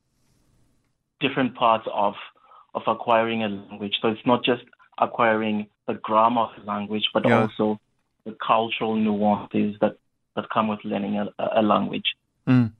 different 1.21 1.55
parts 1.55 1.87
of 1.93 2.15
of 2.75 2.83
acquiring 2.87 3.43
a 3.45 3.49
language. 3.49 3.95
So 4.03 4.09
it's 4.09 4.27
not 4.27 4.45
just 4.45 4.65
acquiring 4.99 5.69
the 5.87 5.95
grammar 5.95 6.43
of 6.43 6.51
the 6.59 6.65
language, 6.65 7.05
but 7.13 7.27
yeah. 7.27 7.43
also 7.43 7.81
the 8.25 8.37
cultural 8.45 8.97
nuances 8.97 9.77
that, 9.81 9.97
that 10.35 10.49
come 10.51 10.69
with 10.69 10.81
learning 10.85 11.19
a, 11.19 11.29
a 11.39 11.63
language. 11.63 12.17
Mm. 12.49 12.73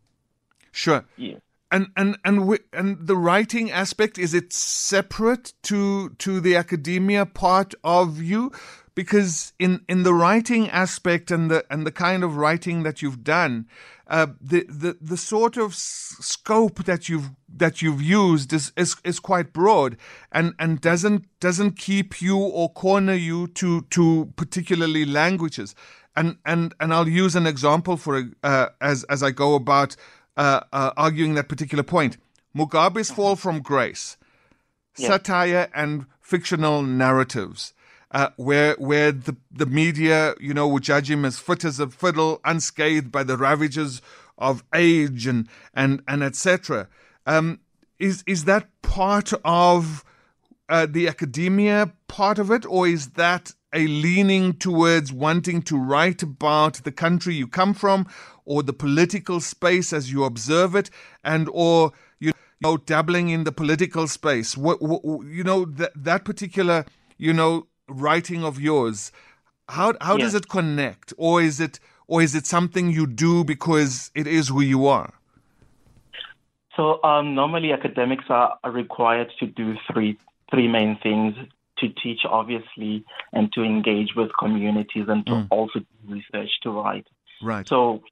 Sure. 0.73 1.05
Yeah. 1.17 1.37
And 1.71 1.89
and 1.97 2.19
and 2.25 2.59
and 2.73 3.07
the 3.07 3.17
writing 3.17 3.71
aspect 3.71 4.17
is 4.17 4.33
it 4.33 4.53
separate 4.53 5.55
to 5.65 6.11
to 6.11 6.41
the 6.41 6.57
academia 6.57 7.27
part 7.27 7.75
of 7.83 8.23
you? 8.23 8.53
Because 8.95 9.53
in 9.59 9.85
in 9.89 10.05
the 10.05 10.15
writing 10.15 10.71
aspect 10.71 11.31
and 11.31 11.51
the 11.51 11.65
and 11.69 11.85
the 11.85 11.91
kind 11.91 12.23
of 12.23 12.37
writing 12.37 12.85
that 12.85 13.03
you've 13.03 13.25
done, 13.25 13.67
uh, 14.07 14.29
the, 14.41 14.65
the 14.69 14.97
the 15.01 15.17
sort 15.17 15.57
of 15.57 15.73
s- 15.73 16.17
scope 16.21 16.85
that 16.85 17.09
you've 17.09 17.31
that 17.49 17.83
you've 17.83 18.03
used 18.03 18.53
is, 18.53 18.73
is 18.77 18.97
is 19.03 19.19
quite 19.19 19.53
broad 19.53 19.97
and 20.31 20.55
and 20.59 20.81
doesn't 20.81 21.25
doesn't 21.41 21.73
keep 21.73 22.23
you 22.23 22.39
or 22.39 22.73
corner 22.73 23.15
you 23.15 23.49
to 23.49 23.83
to 23.91 24.33
particularly 24.37 25.05
languages. 25.05 25.75
And 26.15 26.37
and 26.45 26.73
and 26.79 26.95
I'll 26.95 27.09
use 27.09 27.35
an 27.35 27.47
example 27.47 27.97
for 27.97 28.31
uh, 28.45 28.69
as 28.81 29.03
as 29.05 29.25
I 29.25 29.33
go 29.33 29.57
about 29.57 29.97
uh, 30.37 30.61
uh 30.73 30.93
arguing 30.97 31.35
that 31.35 31.49
particular 31.49 31.83
point. 31.83 32.17
Mugabe's 32.57 33.11
fall 33.11 33.35
from 33.35 33.61
grace. 33.61 34.17
Yeah. 34.97 35.09
satire 35.09 35.69
and 35.75 36.07
fictional 36.21 36.83
narratives 36.83 37.74
uh, 38.15 38.31
where 38.37 38.75
where 38.75 39.11
the 39.11 39.37
the 39.51 39.67
media, 39.67 40.35
you 40.41 40.55
know, 40.55 40.69
would 40.69 40.85
judge 40.85 41.11
him 41.11 41.25
as 41.25 41.39
fit 41.41 41.65
as 41.65 41.81
a 41.81 41.89
fiddle, 41.89 42.41
unscathed 42.45 43.11
by 43.11 43.25
the 43.25 43.37
ravages 43.37 44.01
of 44.39 44.63
age 44.73 45.27
and 45.27 45.49
and 45.75 46.01
and 46.07 46.23
etc. 46.23 46.89
Um, 47.27 47.59
is 47.99 48.23
is 48.27 48.45
that 48.45 48.69
part 48.83 49.33
of 49.45 50.05
uh, 50.69 50.87
the 50.89 51.09
academia 51.09 51.93
part 52.07 52.39
of 52.39 52.53
it, 52.53 52.65
or 52.67 52.87
is 52.87 53.11
that 53.11 53.53
a 53.73 53.89
leaning 53.89 54.53
towards 54.53 55.13
wanting 55.13 55.61
to 55.63 55.77
write 55.77 56.23
about 56.23 56.75
the 56.85 56.93
country 56.93 57.35
you 57.35 57.49
come 57.49 57.75
from, 57.75 58.07
or 58.45 58.63
the 58.63 58.73
political 58.73 59.41
space 59.41 59.93
as 59.93 60.13
you 60.13 60.23
observe 60.23 60.77
it, 60.77 60.89
and 61.25 61.49
or 61.53 61.91
you 62.21 62.31
know 62.61 62.77
dabbling 62.77 63.31
in 63.31 63.43
the 63.43 63.51
political 63.51 64.07
space? 64.07 64.57
What, 64.57 64.81
what 64.81 65.03
you 65.27 65.43
know 65.43 65.65
that 65.65 65.91
that 65.97 66.25
particular 66.25 66.85
you 67.19 67.33
know 67.33 67.67
writing 67.89 68.45
of 68.45 68.61
yours, 68.61 69.13
how 69.69 69.95
how 70.01 70.17
yeah. 70.17 70.25
does 70.25 70.35
it 70.35 70.49
connect, 70.49 71.13
or 71.17 71.43
is 71.43 71.61
it 71.61 71.81
or 72.07 72.23
is 72.23 72.35
it 72.35 72.47
something 72.47 72.91
you 72.91 73.07
do 73.07 73.45
because 73.45 74.11
it 74.15 74.27
is 74.27 74.49
who 74.49 74.61
you 74.61 74.87
are? 74.87 75.15
So 76.77 77.03
um, 77.05 77.35
normally 77.35 77.73
academics 77.73 78.25
are, 78.29 78.59
are 78.65 78.71
required 78.71 79.31
to 79.41 79.47
do 79.47 79.75
three 79.93 80.19
three 80.51 80.69
main 80.69 80.99
things: 81.03 81.35
to 81.79 81.89
teach, 81.89 82.21
obviously, 82.29 83.05
and 83.33 83.53
to 83.53 83.63
engage 83.63 84.15
with 84.17 84.31
communities, 84.39 85.07
and 85.09 85.25
to 85.27 85.33
mm. 85.33 85.49
also 85.51 85.81
do 85.81 85.87
research 86.07 86.51
to 86.63 86.71
write. 86.71 87.07
Right. 87.43 87.67
So, 87.69 88.03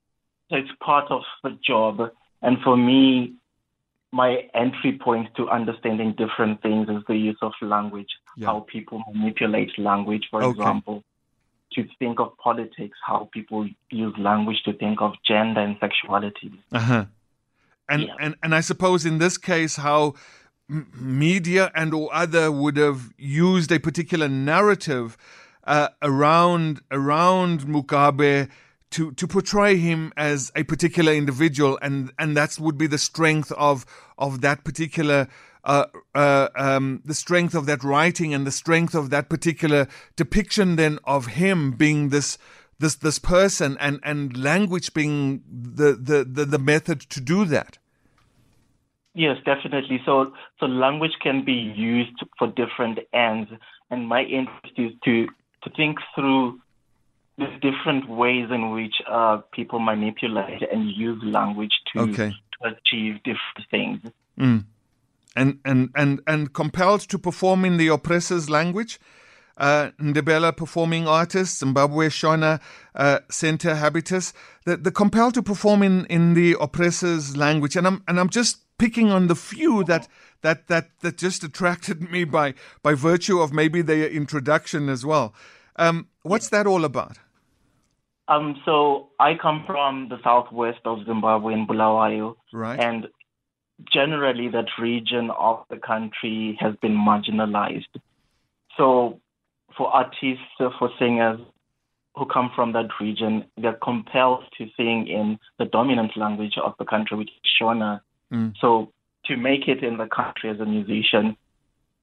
so 0.50 0.56
it's 0.56 0.70
part 0.80 1.10
of 1.10 1.22
the 1.42 1.58
job. 1.64 2.10
And 2.42 2.58
for 2.62 2.76
me, 2.76 3.34
my 4.12 4.48
entry 4.54 4.98
point 5.02 5.28
to 5.36 5.48
understanding 5.48 6.14
different 6.18 6.60
things 6.60 6.88
is 6.88 7.02
the 7.08 7.16
use 7.16 7.38
of 7.40 7.52
language, 7.62 8.08
Yeah. 8.36 8.46
how 8.48 8.60
people 8.60 9.02
manipulate 9.14 9.70
language, 9.78 10.24
for 10.30 10.42
Okay. 10.42 10.50
example. 10.58 11.02
To 11.74 11.84
think 11.98 12.20
of 12.20 12.36
politics, 12.36 12.98
how 13.06 13.30
people 13.32 13.66
use 13.90 14.14
language 14.18 14.62
to 14.64 14.72
think 14.74 15.00
of 15.00 15.12
gender 15.26 15.60
and 15.60 15.76
sexuality. 15.80 16.52
Uh-huh. 16.72 17.06
And, 17.88 18.02
Yeah. 18.02 18.14
and 18.20 18.34
and 18.42 18.54
I 18.54 18.60
suppose 18.60 19.04
in 19.06 19.18
this 19.18 19.38
case 19.38 19.76
how 19.76 20.14
m- 20.70 20.86
media 20.94 21.70
and 21.74 21.92
or 21.94 22.08
other 22.14 22.50
would 22.52 22.76
have 22.76 23.12
used 23.18 23.72
a 23.72 23.78
particular 23.78 24.28
narrative 24.28 25.16
uh, 25.64 25.88
around 26.02 26.80
around 26.90 27.60
Mugabe 27.62 28.48
to 28.90 29.12
to 29.12 29.26
portray 29.26 29.76
him 29.76 30.12
as 30.16 30.52
a 30.54 30.62
particular 30.64 31.12
individual 31.12 31.78
and 31.80 32.12
and 32.18 32.36
that 32.36 32.58
would 32.58 32.76
be 32.76 32.86
the 32.86 32.98
strength 32.98 33.50
of 33.52 33.86
of 34.18 34.40
that 34.42 34.62
particular 34.64 35.26
uh, 35.64 35.86
uh, 36.14 36.48
um, 36.56 37.02
the 37.04 37.14
strength 37.14 37.54
of 37.54 37.66
that 37.66 37.84
writing 37.84 38.34
and 38.34 38.46
the 38.46 38.50
strength 38.50 38.94
of 38.94 39.10
that 39.10 39.28
particular 39.28 39.86
depiction 40.16 40.76
then 40.76 40.98
of 41.04 41.26
him 41.26 41.72
being 41.72 42.08
this 42.08 42.38
this 42.78 42.96
this 42.96 43.18
person 43.18 43.76
and 43.78 44.00
and 44.02 44.36
language 44.36 44.92
being 44.92 45.42
the 45.48 45.92
the 45.92 46.24
the, 46.24 46.44
the 46.44 46.58
method 46.58 47.00
to 47.00 47.20
do 47.20 47.44
that 47.44 47.78
Yes, 49.14 49.36
definitely. 49.44 50.00
So, 50.06 50.32
so 50.58 50.66
language 50.66 51.12
can 51.20 51.44
be 51.44 51.52
used 51.52 52.18
for 52.38 52.48
different 52.48 52.98
ends, 53.12 53.50
and 53.90 54.08
my 54.08 54.22
interest 54.22 54.72
is 54.78 54.92
to 55.04 55.26
to 55.64 55.70
think 55.76 55.98
through 56.14 56.58
the 57.38 57.46
different 57.60 58.08
ways 58.08 58.48
in 58.50 58.70
which 58.70 58.94
uh, 59.08 59.38
people 59.52 59.80
manipulate 59.80 60.62
and 60.62 60.90
use 60.90 61.22
language 61.22 61.72
to 61.92 62.00
Okay. 62.00 62.30
to 62.30 62.68
achieve 62.68 63.16
different 63.22 63.70
things. 63.70 64.00
And 65.34 65.60
and 65.64 65.90
and 65.96 66.20
and 66.26 66.52
compelled 66.52 67.00
to 67.08 67.18
perform 67.18 67.64
in 67.64 67.78
the 67.78 67.88
oppressor's 67.88 68.50
language 68.50 68.98
uh, 69.56 69.90
Ndebele 70.00 70.56
performing 70.56 71.06
artists, 71.06 71.58
Zimbabwe 71.58 72.08
Shona 72.08 72.60
uh, 72.94 73.20
Center 73.30 73.74
Habitus, 73.74 74.32
the, 74.64 74.76
the 74.76 74.90
compelled 74.90 75.34
to 75.34 75.42
perform 75.42 75.82
in, 75.82 76.06
in 76.06 76.34
the 76.34 76.56
oppressor's 76.60 77.36
language, 77.36 77.76
and 77.76 77.86
I'm 77.86 78.02
and 78.08 78.18
I'm 78.18 78.28
just 78.30 78.58
picking 78.78 79.10
on 79.10 79.28
the 79.28 79.34
few 79.36 79.84
that 79.84 80.08
that 80.40 80.68
that 80.68 80.90
that 81.00 81.18
just 81.18 81.44
attracted 81.44 82.02
me 82.10 82.24
by 82.24 82.54
by 82.82 82.94
virtue 82.94 83.40
of 83.40 83.52
maybe 83.52 83.82
their 83.82 84.08
introduction 84.08 84.88
as 84.88 85.04
well. 85.04 85.34
Um, 85.76 86.08
what's 86.22 86.48
that 86.48 86.66
all 86.66 86.84
about? 86.84 87.18
Um, 88.28 88.60
so 88.64 89.10
I 89.18 89.34
come 89.34 89.64
from 89.66 90.08
the 90.08 90.18
southwest 90.22 90.80
of 90.84 91.04
Zimbabwe 91.04 91.54
in 91.54 91.66
Bulawayo, 91.66 92.36
Right. 92.52 92.78
and 92.80 93.08
generally 93.92 94.48
that 94.48 94.66
region 94.78 95.30
of 95.30 95.64
the 95.70 95.76
country 95.76 96.56
has 96.60 96.74
been 96.76 96.96
marginalized. 96.96 98.00
So 98.76 99.20
for 99.76 99.88
artists, 99.88 100.44
for 100.58 100.90
singers 100.98 101.40
who 102.14 102.26
come 102.26 102.50
from 102.54 102.72
that 102.72 102.88
region, 103.00 103.44
they're 103.56 103.78
compelled 103.82 104.44
to 104.58 104.68
sing 104.76 105.08
in 105.08 105.38
the 105.58 105.64
dominant 105.64 106.16
language 106.16 106.56
of 106.62 106.74
the 106.78 106.84
country, 106.84 107.16
which 107.16 107.30
is 107.30 107.50
Shona. 107.60 108.00
Mm. 108.32 108.54
So 108.60 108.92
to 109.26 109.36
make 109.36 109.68
it 109.68 109.82
in 109.82 109.96
the 109.96 110.06
country 110.06 110.50
as 110.50 110.60
a 110.60 110.66
musician, 110.66 111.36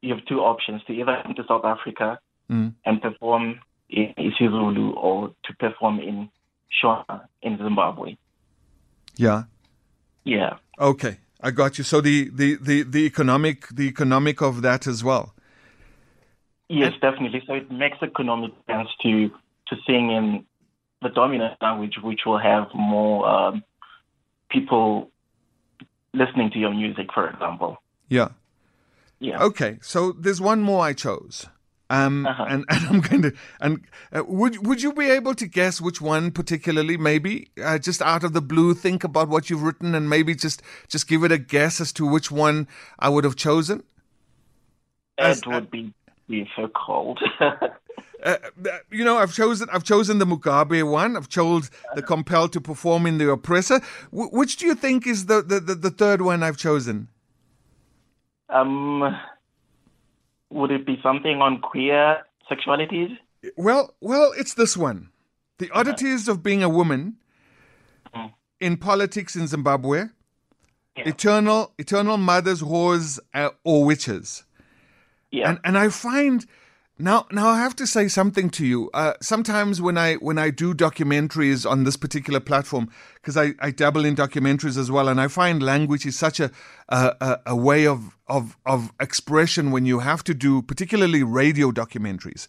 you 0.01 0.15
have 0.15 0.25
two 0.25 0.39
options: 0.39 0.83
to 0.85 0.93
either 0.93 1.19
come 1.23 1.35
to 1.35 1.43
South 1.47 1.65
Africa 1.65 2.19
Mm. 2.49 2.73
and 2.83 2.99
perform 2.99 3.59
in 3.89 4.11
isiZulu, 4.17 4.95
or 4.97 5.31
to 5.43 5.53
perform 5.59 5.99
in 5.99 6.29
Shona 6.81 7.27
in 7.43 7.57
Zimbabwe. 7.57 8.17
Yeah. 9.17 9.43
Yeah. 10.23 10.57
Okay, 10.79 11.19
I 11.41 11.51
got 11.51 11.77
you. 11.77 11.83
So 11.83 12.01
the 12.01 12.29
the 12.29 12.55
the, 12.55 12.83
the 12.83 13.05
economic 13.05 13.67
the 13.69 13.87
economic 13.87 14.41
of 14.41 14.61
that 14.61 14.87
as 14.87 15.03
well. 15.03 15.33
Yes, 16.67 16.93
definitely. 17.01 17.41
So 17.47 17.53
it 17.53 17.71
makes 17.71 17.97
economic 18.01 18.51
sense 18.67 18.89
to 19.03 19.29
to 19.67 19.75
sing 19.87 20.11
in 20.11 20.45
the 21.01 21.09
dominant 21.09 21.55
language, 21.61 21.95
which 22.03 22.21
will 22.25 22.37
have 22.37 22.67
more 22.73 23.27
um, 23.27 23.63
people 24.49 25.09
listening 26.13 26.51
to 26.51 26.59
your 26.59 26.73
music, 26.73 27.07
for 27.13 27.29
example. 27.29 27.77
Yeah. 28.09 28.29
Yeah. 29.19 29.43
Okay, 29.43 29.79
so 29.81 30.13
there's 30.13 30.39
one 30.39 30.61
more 30.61 30.83
I 30.83 30.93
chose. 30.93 31.47
Um, 31.91 32.25
Uh-huh. 32.27 32.45
and, 32.47 32.65
and 32.69 32.85
I'm 32.87 32.99
going 33.01 33.21
to 33.23 33.33
and 33.59 33.81
uh, 34.13 34.23
would 34.27 34.65
would 34.67 34.81
you 34.83 34.93
be 34.93 35.09
able 35.09 35.33
to 35.35 35.47
guess 35.47 35.81
which 35.81 35.99
one 35.99 36.31
particularly? 36.31 36.97
Maybe 36.97 37.49
uh, 37.63 37.79
just 37.79 38.01
out 38.01 38.23
of 38.23 38.33
the 38.33 38.41
blue, 38.41 38.73
think 38.75 39.03
about 39.03 39.27
what 39.27 39.49
you've 39.49 39.63
written 39.63 39.95
and 39.95 40.07
maybe 40.09 40.35
just 40.35 40.61
just 40.87 41.07
give 41.07 41.23
it 41.23 41.31
a 41.31 41.37
guess 41.39 41.81
as 41.81 41.91
to 41.93 42.05
which 42.05 42.29
one 42.31 42.67
I 42.99 43.09
would 43.09 43.23
have 43.23 43.35
chosen. 43.35 43.81
as- 45.17 45.39
It 45.39 45.47
would 45.47 45.71
be 45.71 45.93
difficult. 46.29 47.17
Uh, 47.41 47.55
uh, 48.23 48.37
you 48.91 49.03
know, 49.03 49.17
I've 49.17 49.33
chosen 49.33 49.67
I've 49.73 49.83
chosen 49.83 50.19
the 50.19 50.25
Mugabe 50.25 50.83
one. 50.89 51.17
I've 51.17 51.29
chosen 51.29 51.71
the 51.95 52.03
compelled 52.03 52.53
to 52.53 52.61
perform 52.61 53.07
in 53.07 53.17
the 53.17 53.31
oppressor. 53.31 53.79
Wh- 54.11 54.31
which 54.31 54.57
do 54.57 54.67
you 54.67 54.75
think 54.75 55.07
is 55.07 55.25
the, 55.25 55.41
the, 55.41 55.59
the, 55.59 55.73
the 55.75 55.89
third 55.89 56.21
one 56.21 56.43
I've 56.43 56.57
chosen? 56.57 57.07
um, 58.49 59.03
would 60.49 60.71
it 60.71 60.85
be 60.85 60.99
something 61.03 61.41
on 61.41 61.59
queer 61.61 62.23
sexualities? 62.49 63.17
Well, 63.55 63.95
well, 64.01 64.31
it's 64.37 64.53
this 64.53 64.75
one. 64.75 65.09
The 65.59 65.69
oddities 65.71 66.27
of 66.27 66.41
being 66.43 66.63
a 66.63 66.69
woman 66.69 67.17
Mhm. 68.15 68.33
in 68.59 68.77
politics 68.77 69.35
in 69.35 69.47
Zimbabwe. 69.47 70.05
Yeah. 70.97 71.07
Eternal, 71.09 71.73
eternal 71.77 72.17
mothers, 72.17 72.61
whores, 72.61 73.19
uh, 73.33 73.49
or 73.63 73.85
witches. 73.85 74.43
Yeah. 75.31 75.49
And 75.49 75.59
and 75.63 75.77
I 75.77 75.89
find 75.89 76.45
now 76.97 77.27
now 77.31 77.47
I 77.49 77.59
have 77.59 77.75
to 77.77 77.87
say 77.87 78.07
something 78.07 78.49
to 78.51 78.65
you. 78.65 78.89
Uh, 78.93 79.13
sometimes 79.21 79.81
when 79.81 79.97
I 79.97 80.15
when 80.15 80.37
I 80.37 80.49
do 80.49 80.73
documentaries 80.73 81.69
on 81.69 81.83
this 81.83 81.95
particular 81.95 82.39
platform, 82.39 82.89
because 83.29 83.53
I, 83.61 83.67
I 83.67 83.69
dabble 83.69 84.05
in 84.05 84.15
documentaries 84.15 84.77
as 84.77 84.89
well, 84.89 85.07
and 85.07 85.21
I 85.21 85.27
find 85.27 85.61
language 85.61 86.05
is 86.05 86.17
such 86.17 86.39
a 86.39 86.49
a, 86.87 87.39
a, 87.45 87.55
way 87.55 87.85
of, 87.85 88.17
of 88.27 88.57
of 88.65 88.91
expression 88.99 89.69
when 89.69 89.85
you 89.85 89.99
have 89.99 90.23
to 90.23 90.33
do 90.33 90.63
particularly 90.63 91.21
radio 91.21 91.71
documentaries. 91.71 92.47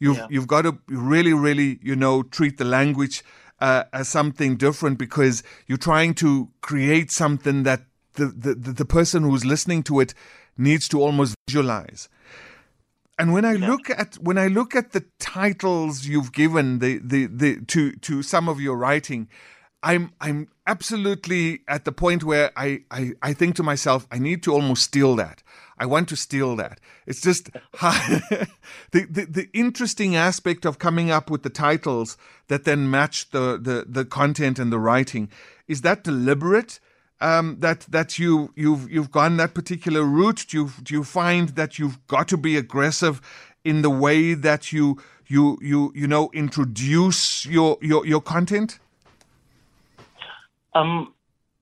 You've 0.00 0.16
Yeah. 0.16 0.26
you've 0.30 0.46
got 0.46 0.62
to 0.62 0.78
really 0.88 1.34
really 1.34 1.78
you 1.82 1.94
know 1.94 2.22
treat 2.22 2.56
the 2.56 2.64
language 2.64 3.22
uh, 3.60 3.84
as 3.92 4.08
something 4.08 4.56
different 4.56 4.98
because 4.98 5.42
you're 5.66 5.84
trying 5.92 6.14
to 6.14 6.48
create 6.62 7.10
something 7.10 7.64
that 7.64 7.82
the, 8.14 8.26
the, 8.26 8.54
the 8.54 8.72
the 8.72 8.86
person 8.86 9.24
who's 9.24 9.44
listening 9.44 9.82
to 9.82 10.00
it 10.00 10.14
needs 10.56 10.88
to 10.88 11.02
almost 11.02 11.34
visualize. 11.46 12.08
And 13.18 13.32
when 13.32 13.44
I 13.44 13.54
look 13.54 13.90
at 13.90 14.14
when 14.14 14.38
I 14.38 14.48
look 14.48 14.74
at 14.74 14.92
the 14.92 15.04
titles 15.20 16.06
you've 16.06 16.32
given 16.32 16.78
the, 16.78 16.98
the, 16.98 17.26
the 17.26 17.60
to 17.66 17.92
to 17.92 18.22
some 18.22 18.48
of 18.48 18.60
your 18.60 18.76
writing, 18.76 19.28
I'm 19.84 20.12
I'm 20.20 20.48
absolutely 20.66 21.60
at 21.68 21.84
the 21.84 21.92
point 21.92 22.24
where 22.24 22.50
I, 22.56 22.82
I, 22.90 23.12
I 23.22 23.32
think 23.34 23.54
to 23.56 23.62
myself, 23.62 24.08
I 24.10 24.18
need 24.18 24.42
to 24.44 24.52
almost 24.52 24.82
steal 24.82 25.14
that. 25.16 25.42
I 25.78 25.86
want 25.86 26.08
to 26.08 26.16
steal 26.16 26.56
that. 26.56 26.80
It's 27.06 27.20
just 27.20 27.50
the, 27.80 28.48
the 28.92 29.26
the 29.28 29.48
interesting 29.52 30.16
aspect 30.16 30.64
of 30.64 30.78
coming 30.78 31.10
up 31.10 31.30
with 31.30 31.42
the 31.42 31.50
titles 31.50 32.16
that 32.48 32.64
then 32.64 32.90
match 32.90 33.30
the, 33.30 33.58
the, 33.60 33.84
the 33.86 34.04
content 34.04 34.58
and 34.58 34.72
the 34.72 34.78
writing. 34.78 35.28
Is 35.68 35.82
that 35.82 36.02
deliberate? 36.02 36.80
um, 37.20 37.56
that 37.60 37.80
that 37.90 38.18
you 38.18 38.52
you've 38.56 38.90
you've 38.90 39.10
gone 39.10 39.36
that 39.38 39.54
particular 39.54 40.02
route? 40.02 40.46
Do 40.48 40.56
you 40.58 40.70
do 40.82 40.94
you 40.94 41.04
find 41.04 41.50
that 41.50 41.78
you've 41.78 42.04
got 42.06 42.28
to 42.28 42.36
be 42.36 42.56
aggressive 42.56 43.20
in 43.64 43.82
the 43.82 43.90
way 43.90 44.34
that 44.34 44.72
you 44.72 45.00
you 45.26 45.58
you 45.62 45.92
you 45.94 46.06
know 46.06 46.30
introduce 46.32 47.46
your 47.46 47.78
your 47.80 48.06
your 48.06 48.20
content? 48.20 48.78
Um, 50.74 51.14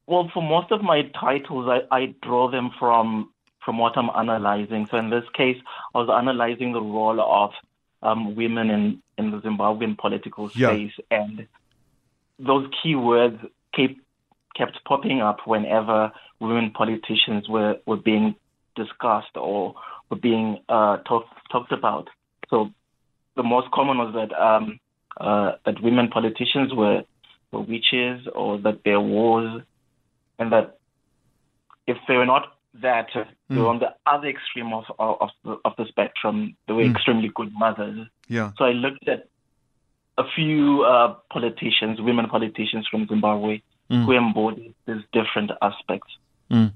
well, 0.06 0.30
for 0.32 0.42
most 0.42 0.72
of 0.72 0.82
my 0.82 1.02
titles, 1.20 1.68
I, 1.68 1.94
I 1.94 2.14
draw 2.22 2.50
them 2.50 2.70
from 2.78 3.30
from 3.64 3.78
what 3.78 3.96
I'm 3.96 4.10
analyzing. 4.16 4.88
So 4.90 4.96
in 4.96 5.10
this 5.10 5.24
case, 5.34 5.56
I 5.94 5.98
was 5.98 6.08
analyzing 6.10 6.72
the 6.72 6.82
role 6.82 7.20
of 7.20 7.50
um, 8.02 8.34
women 8.34 8.70
in, 8.70 9.02
in 9.16 9.30
the 9.30 9.38
Zimbabwean 9.38 9.96
political 9.96 10.50
Yeah. 10.56 10.70
space, 10.70 10.92
and 11.10 11.46
those 12.38 12.66
keywords 12.84 13.38
kept 13.74 13.94
kept 14.56 14.84
popping 14.84 15.20
up 15.20 15.38
whenever 15.46 16.12
women 16.40 16.72
politicians 16.72 17.48
were, 17.48 17.76
were 17.86 17.96
being 17.96 18.34
discussed 18.76 19.36
or 19.36 19.74
were 20.10 20.16
being 20.16 20.58
uh, 20.68 20.98
talk, 21.08 21.24
talked 21.50 21.72
about. 21.72 22.08
So 22.50 22.70
the 23.36 23.42
most 23.42 23.70
common 23.70 23.96
was 23.98 24.12
that 24.14 24.32
um, 24.38 24.78
uh, 25.18 25.52
that 25.64 25.82
women 25.82 26.08
politicians 26.08 26.74
were, 26.74 27.02
were 27.52 27.60
witches 27.60 28.26
or 28.34 28.58
that 28.58 28.80
there 28.84 29.00
was, 29.00 29.62
and 30.38 30.52
that 30.52 30.78
if 31.86 31.96
they 32.08 32.16
were 32.16 32.26
not 32.26 32.56
that, 32.80 33.08
they 33.48 33.56
were 33.56 33.68
on 33.68 33.78
the 33.80 33.94
other 34.06 34.28
extreme 34.28 34.72
of 34.72 34.84
of, 34.98 35.16
of, 35.20 35.30
the, 35.44 35.56
of 35.64 35.72
the 35.76 35.84
spectrum. 35.88 36.56
They 36.66 36.72
were 36.72 36.82
Mm. 36.84 36.94
extremely 36.94 37.30
good 37.34 37.52
mothers. 37.52 38.06
Yeah. 38.28 38.52
So 38.56 38.64
I 38.64 38.72
looked 38.72 39.06
at 39.08 39.28
a 40.18 40.24
few 40.34 40.82
uh, 40.84 41.14
politicians, 41.30 42.00
women 42.00 42.28
politicians 42.28 42.86
from 42.90 43.06
Zimbabwe, 43.06 43.62
mm. 43.90 44.04
who 44.04 44.12
embodied 44.12 44.74
these 44.86 45.02
different 45.12 45.50
aspects. 45.60 46.08
Mm. 46.50 46.72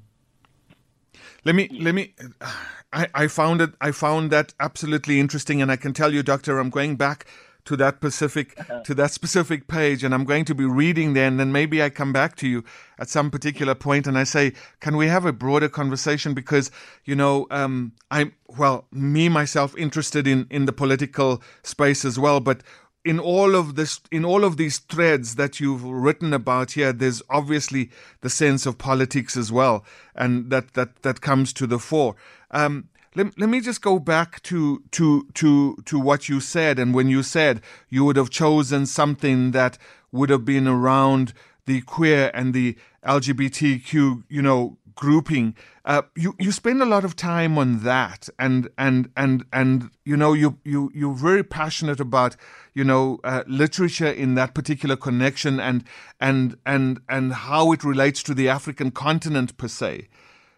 Let 1.45 1.55
me 1.55 1.69
let 1.81 1.95
me. 1.95 2.15
I, 2.93 3.09
I 3.15 3.27
found 3.27 3.61
it. 3.61 3.71
I 3.81 3.91
found 3.91 4.31
that 4.31 4.55
absolutely 4.61 5.19
interesting, 5.19 5.61
and 5.61 5.71
I 5.71 5.77
can 5.77 5.93
tell 5.93 6.13
you, 6.15 6.23
Doctor, 6.23 6.59
I'm 6.59 6.71
going 6.71 6.97
back 6.97 7.27
to 7.67 7.77
that 7.77 7.97
specific 7.97 8.59
uh-huh. 8.59 8.81
to 8.81 8.95
that 8.95 9.11
specific 9.11 9.69
page 9.69 10.03
and 10.03 10.15
I'm 10.15 10.25
going 10.25 10.45
to 10.47 10.55
be 10.55 10.65
reading 10.65 11.13
there 11.13 11.27
and 11.27 11.39
then 11.39 11.53
maybe 11.53 11.83
I 11.83 11.91
come 11.91 12.13
back 12.13 12.37
to 12.37 12.49
you 12.49 12.65
at 12.99 13.09
some 13.09 13.31
particular 13.31 13.75
point 13.75 14.07
and 14.07 14.17
I 14.17 14.25
say 14.25 14.53
can 14.81 14.97
we 14.97 15.09
have 15.09 15.27
a 15.27 15.33
broader 15.33 15.69
conversation 15.69 16.33
because 16.33 16.71
you 17.05 17.15
know 17.15 17.47
um, 17.51 17.93
I'm 18.11 18.33
well 18.49 18.87
me 18.91 19.29
myself 19.29 19.77
interested 19.77 20.27
in 20.27 20.47
in 20.51 20.65
the 20.65 20.73
political 20.73 21.43
space 21.63 22.05
as 22.05 22.19
well 22.19 22.41
but 22.41 22.63
in 23.05 23.21
all 23.21 23.55
of 23.55 23.77
this 23.77 24.01
in 24.11 24.25
all 24.25 24.45
of 24.45 24.57
these 24.57 24.79
threads 24.79 25.37
that 25.37 25.61
you've 25.61 25.85
written 25.85 26.33
about 26.33 26.73
here 26.73 26.93
there's 26.93 27.23
obviously 27.31 27.91
the 28.21 28.31
sense 28.31 28.67
of 28.67 28.79
politics 28.79 29.37
as 29.37 29.53
well 29.53 29.85
and 30.15 30.51
that 30.51 30.75
that 30.75 31.03
that 31.03 31.21
comes 31.21 31.53
to 31.53 31.67
the 31.67 31.79
fore 31.79 32.17
um, 32.53 32.89
let, 33.17 33.39
let 33.39 33.49
me 33.49 33.61
just 33.61 33.83
go 33.83 33.99
back 33.99 34.43
to 34.45 34.83
to 34.93 35.27
to 35.35 35.77
to 35.85 35.99
what 35.99 36.29
you 36.29 36.41
said 36.41 36.79
and 36.79 36.95
when 36.95 37.09
you 37.09 37.23
said 37.23 37.61
you 37.89 38.05
would 38.05 38.17
have 38.17 38.31
chosen 38.31 38.87
something 38.87 39.51
that 39.53 39.79
would 40.13 40.31
have 40.31 40.45
been 40.45 40.69
around 40.69 41.33
the 41.65 41.81
queer 41.83 42.31
and 42.35 42.55
the 42.55 42.77
LGBTQ 43.05 44.25
you 44.29 44.43
know 44.43 44.79
grouping. 44.97 45.55
Uh, 45.85 46.03
you 46.17 46.35
you 46.41 46.51
spend 46.51 46.83
a 46.83 46.87
lot 46.87 47.05
of 47.05 47.15
time 47.15 47.57
on 47.57 47.81
that, 47.85 48.29
and 48.39 48.69
and 48.77 49.09
and 49.17 49.45
and 49.53 49.91
you 50.05 50.17
know 50.17 50.33
you 50.33 50.59
you 50.65 50.91
you're 50.93 51.15
very 51.15 51.45
passionate 51.45 52.01
about 52.01 52.35
you 52.75 52.83
know 52.83 53.21
uh, 53.23 53.45
literature 53.47 54.11
in 54.11 54.35
that 54.35 54.55
particular 54.55 54.97
connection, 54.97 55.61
and 55.61 55.85
and 56.21 56.57
and 56.67 57.01
and 57.09 57.33
how 57.33 57.71
it 57.71 57.85
relates 57.85 58.23
to 58.25 58.35
the 58.35 58.49
African 58.49 58.91
continent 58.91 59.57
per 59.57 59.69
se. 59.69 60.09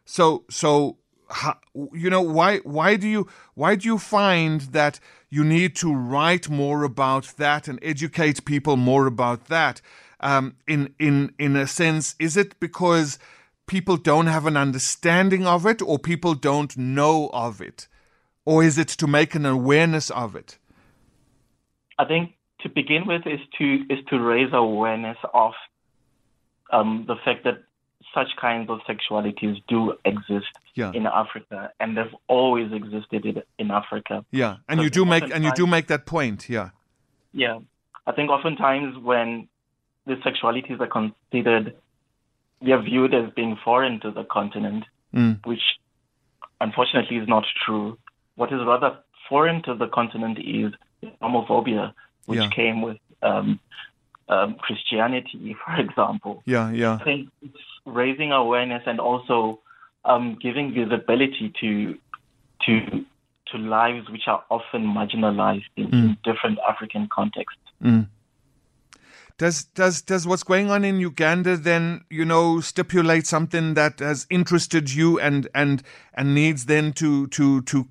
So 0.07 0.45
so. 0.49 0.97
How, 1.31 1.59
you 1.93 2.09
know 2.11 2.23
why 2.23 2.59
why 2.59 2.97
do 2.97 3.07
you 3.07 3.29
why 3.55 3.75
do 3.75 3.87
you 3.87 3.99
find 3.99 4.63
that 4.73 4.99
you 5.29 5.45
need 5.45 5.77
to 5.77 5.95
write 5.95 6.49
more 6.49 6.85
about 6.85 7.35
that 7.37 7.69
and 7.69 7.79
educate 7.83 8.47
people 8.47 8.77
more 8.77 9.07
about 9.07 9.47
that 9.49 9.83
um, 10.21 10.57
in 10.67 10.95
in 10.99 11.35
in 11.39 11.55
a 11.57 11.67
sense 11.67 12.15
is 12.19 12.37
it 12.37 12.59
because 12.61 13.19
people 13.69 13.97
don't 13.97 14.27
have 14.27 14.47
an 14.47 14.57
understanding 14.57 15.47
of 15.47 15.65
it 15.65 15.81
or 15.81 15.99
people 15.99 16.35
don't 16.35 16.77
know 16.77 17.31
of 17.33 17.61
it? 17.61 17.87
Or 18.45 18.65
is 18.65 18.79
it 18.79 18.89
to 18.89 19.07
make 19.07 19.35
an 19.35 19.47
awareness 19.47 20.11
of 20.11 20.35
it? 20.35 20.59
I 21.99 22.07
think 22.07 22.33
to 22.61 22.69
begin 22.69 23.07
with 23.07 23.27
is 23.27 23.41
to 23.59 23.85
is 23.91 23.99
to 24.09 24.19
raise 24.19 24.51
awareness 24.53 25.19
of 25.35 25.53
um, 26.73 27.05
the 27.07 27.17
fact 27.25 27.45
that 27.45 27.63
such 28.15 28.29
kinds 28.41 28.71
of 28.71 28.81
sexualities 28.89 29.63
do 29.69 29.95
exist 30.05 30.49
yeah. 30.79 30.93
in 30.95 31.07
Africa, 31.07 31.71
and 31.81 31.97
they've 31.97 32.15
always 32.29 32.73
existed 32.73 33.23
in 33.59 33.71
Africa. 33.71 34.25
Yeah, 34.31 34.57
and 34.69 34.79
so 34.79 34.85
you 34.85 34.91
do 34.91 35.05
make 35.05 35.25
and 35.35 35.45
you 35.45 35.53
do 35.55 35.67
make 35.67 35.87
that 35.89 36.07
point. 36.07 36.49
Yeah, 36.49 36.71
yeah. 37.33 37.59
I 38.07 38.13
think 38.13 38.31
oftentimes 38.31 38.97
when 39.03 39.49
the 40.07 40.15
sexualities 40.27 40.81
are 40.81 40.87
considered 40.87 41.75
they 42.63 42.73
are 42.73 42.83
viewed 42.83 43.15
as 43.15 43.31
being 43.35 43.57
foreign 43.65 44.01
to 44.01 44.11
the 44.11 44.25
continent, 44.25 44.85
mm. 45.15 45.45
which 45.47 45.63
unfortunately 46.61 47.17
is 47.17 47.29
not 47.29 47.45
true. 47.65 47.99
What 48.35 48.53
is 48.53 48.61
rather 48.67 48.99
foreign 49.29 49.63
to 49.65 49.75
the 49.75 49.87
continent 49.89 50.39
is 50.39 50.73
homophobia, 51.23 51.93
which 52.27 52.41
yeah. 52.41 52.51
came 52.51 52.83
with 52.83 52.99
um, 53.23 53.61
um, 54.29 54.57
Christianity, 54.59 55.57
for 55.65 55.77
example. 55.77 56.43
Yeah, 56.47 56.71
yeah. 56.71 56.99
I 57.01 57.05
think 57.05 57.29
it's 57.43 57.57
raising 57.87 58.33
awareness 58.33 58.83
and 58.87 59.01
also 59.01 59.61
um, 60.05 60.39
giving 60.41 60.73
visibility 60.73 61.53
to 61.61 61.99
to 62.67 63.05
to 63.53 63.59
lives 63.59 64.09
which 64.11 64.27
are 64.27 64.45
often 64.51 64.85
marginalized 64.87 65.63
in, 65.77 65.87
mm. 65.87 65.93
in 65.93 66.17
different 66.23 66.59
African 66.69 67.09
contexts. 67.13 67.61
Mm. 67.83 68.09
Does 69.39 69.65
does 69.65 70.03
does 70.03 70.27
what's 70.27 70.43
going 70.43 70.71
on 70.71 70.85
in 70.85 70.99
Uganda 70.99 71.57
then 71.57 72.05
you 72.11 72.25
know 72.25 72.61
stipulate 72.61 73.27
something 73.27 73.75
that 73.75 74.01
has 74.01 74.27
interested 74.31 74.93
you 74.93 75.21
and 75.21 75.49
and 75.55 75.83
and 76.15 76.35
needs 76.35 76.67
then 76.67 76.93
to 76.95 77.29
to 77.29 77.63
to 77.63 77.87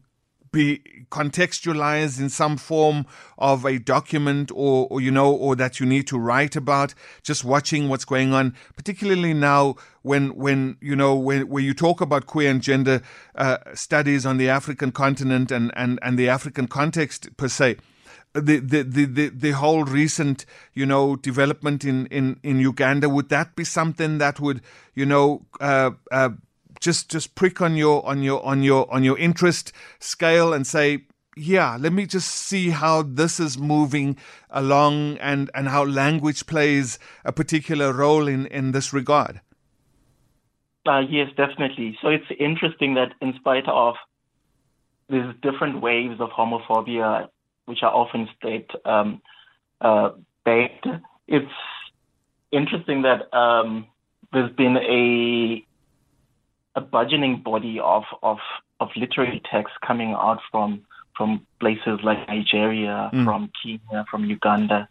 be 0.57 0.81
contextualized 1.11 2.19
in 2.19 2.29
some 2.29 2.57
form 2.57 3.05
of 3.37 3.63
a 3.63 3.77
document 3.77 4.51
or, 4.53 4.87
or, 4.89 4.99
you 4.99 5.11
know 5.11 5.31
or 5.31 5.55
that 5.55 5.79
you 5.79 5.85
need 5.85 6.07
to 6.07 6.17
write 6.17 6.55
about 6.55 6.93
just 7.21 7.45
watching 7.45 7.89
what's 7.89 8.05
going 8.05 8.33
on 8.33 8.53
particularly 8.75 9.33
now 9.33 9.75
when 10.01 10.35
when 10.35 10.75
you 10.81 10.95
know 10.95 11.15
when 11.15 11.47
when 11.47 11.63
you 11.63 11.73
talk 11.73 12.01
about 12.01 12.25
queer 12.25 12.49
and 12.49 12.61
gender 12.61 13.01
uh, 13.35 13.57
studies 13.73 14.25
on 14.25 14.37
the 14.37 14.49
african 14.49 14.91
continent 14.91 15.51
and 15.51 15.71
and 15.75 15.99
and 16.01 16.17
the 16.17 16.27
african 16.27 16.67
context 16.67 17.29
per 17.37 17.47
se 17.47 17.77
the, 18.33 18.59
the, 18.59 18.83
the, 18.83 19.05
the, 19.05 19.29
the 19.29 19.51
whole 19.51 19.83
recent, 19.83 20.45
you 20.73 20.85
know, 20.85 21.15
development 21.15 21.83
in, 21.83 22.05
in, 22.07 22.39
in 22.43 22.59
Uganda, 22.59 23.09
would 23.09 23.29
that 23.29 23.55
be 23.55 23.63
something 23.63 24.19
that 24.19 24.39
would, 24.39 24.61
you 24.93 25.07
know, 25.07 25.45
uh, 25.59 25.91
uh, 26.11 26.29
just 26.79 27.09
just 27.09 27.35
prick 27.35 27.61
on 27.61 27.75
your 27.75 28.05
on 28.05 28.23
your 28.23 28.43
on 28.45 28.63
your 28.63 28.91
on 28.93 29.03
your 29.03 29.17
interest 29.17 29.71
scale 29.99 30.53
and 30.53 30.65
say, 30.65 31.05
yeah, 31.37 31.77
let 31.79 31.93
me 31.93 32.05
just 32.05 32.29
see 32.29 32.71
how 32.71 33.03
this 33.03 33.39
is 33.39 33.57
moving 33.57 34.17
along 34.49 35.17
and, 35.17 35.49
and 35.53 35.67
how 35.69 35.85
language 35.85 36.47
plays 36.47 36.97
a 37.23 37.31
particular 37.31 37.93
role 37.93 38.27
in, 38.27 38.47
in 38.47 38.71
this 38.71 38.91
regard? 38.91 39.41
Uh, 40.87 40.99
yes, 40.99 41.29
definitely. 41.35 41.97
So 42.01 42.07
it's 42.07 42.25
interesting 42.39 42.95
that 42.95 43.13
in 43.21 43.33
spite 43.35 43.67
of 43.67 43.95
these 45.09 45.25
different 45.41 45.81
waves 45.81 46.19
of 46.19 46.29
homophobia 46.29 47.29
which 47.65 47.83
are 47.83 47.93
often 47.93 48.29
state 48.37 48.69
um, 48.85 49.21
uh, 49.81 50.11
based. 50.45 50.85
It's 51.27 51.51
interesting 52.51 53.03
that 53.03 53.33
um, 53.37 53.87
there's 54.31 54.51
been 54.55 54.77
a 54.77 55.66
a 56.77 56.81
burgeoning 56.81 57.41
body 57.43 57.79
of, 57.83 58.03
of, 58.23 58.37
of 58.79 58.89
literary 58.95 59.41
texts 59.51 59.77
coming 59.85 60.11
out 60.13 60.39
from 60.51 60.85
from 61.17 61.47
places 61.59 61.99
like 62.03 62.19
Nigeria, 62.27 63.09
mm. 63.11 63.25
from 63.25 63.49
Kenya, 63.63 64.05
from 64.09 64.25
Uganda. 64.25 64.87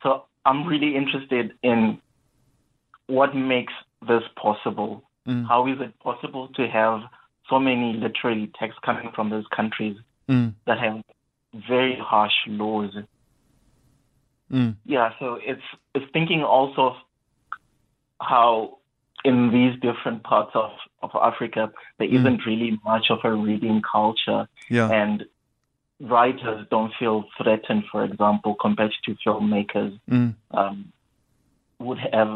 So 0.00 0.22
I'm 0.44 0.64
really 0.64 0.94
interested 0.94 1.54
in 1.64 2.00
what 3.08 3.34
makes 3.34 3.72
this 4.06 4.22
possible. 4.40 5.02
Mm. 5.26 5.48
How 5.48 5.66
is 5.66 5.80
it 5.80 5.98
possible 5.98 6.46
to 6.54 6.68
have 6.68 7.00
so 7.50 7.58
many 7.58 7.94
literary 7.94 8.50
texts 8.58 8.78
coming 8.84 9.10
from 9.12 9.30
those 9.30 9.44
countries 9.54 9.96
mm. 10.28 10.54
that 10.66 10.78
have 10.78 11.02
very 11.68 11.96
harsh 12.00 12.32
laws. 12.46 12.92
Mm. 14.52 14.76
Yeah, 14.84 15.10
so 15.18 15.38
it's 15.42 15.62
it's 15.94 16.06
thinking 16.12 16.42
also 16.42 16.96
how 18.20 18.78
in 19.26 19.50
these 19.50 19.74
different 19.80 20.22
parts 20.22 20.52
of, 20.54 20.70
of 21.02 21.10
Africa 21.30 21.62
there 21.98 22.08
mm. 22.20 22.22
not 22.22 22.46
really 22.46 22.78
much 22.84 23.06
of 23.10 23.18
a 23.24 23.32
reading 23.32 23.82
culture. 23.82 24.42
Yeah. 24.70 24.88
And 24.90 25.24
writers 26.00 26.66
don't 26.70 26.92
feel 26.98 27.24
threatened, 27.36 27.84
for 27.90 28.04
example, 28.04 28.54
compared 28.66 28.94
to 29.04 29.16
filmmakers 29.26 29.98
mm. 30.08 30.34
um, 30.52 30.92
would 31.80 31.98
have, 31.98 32.32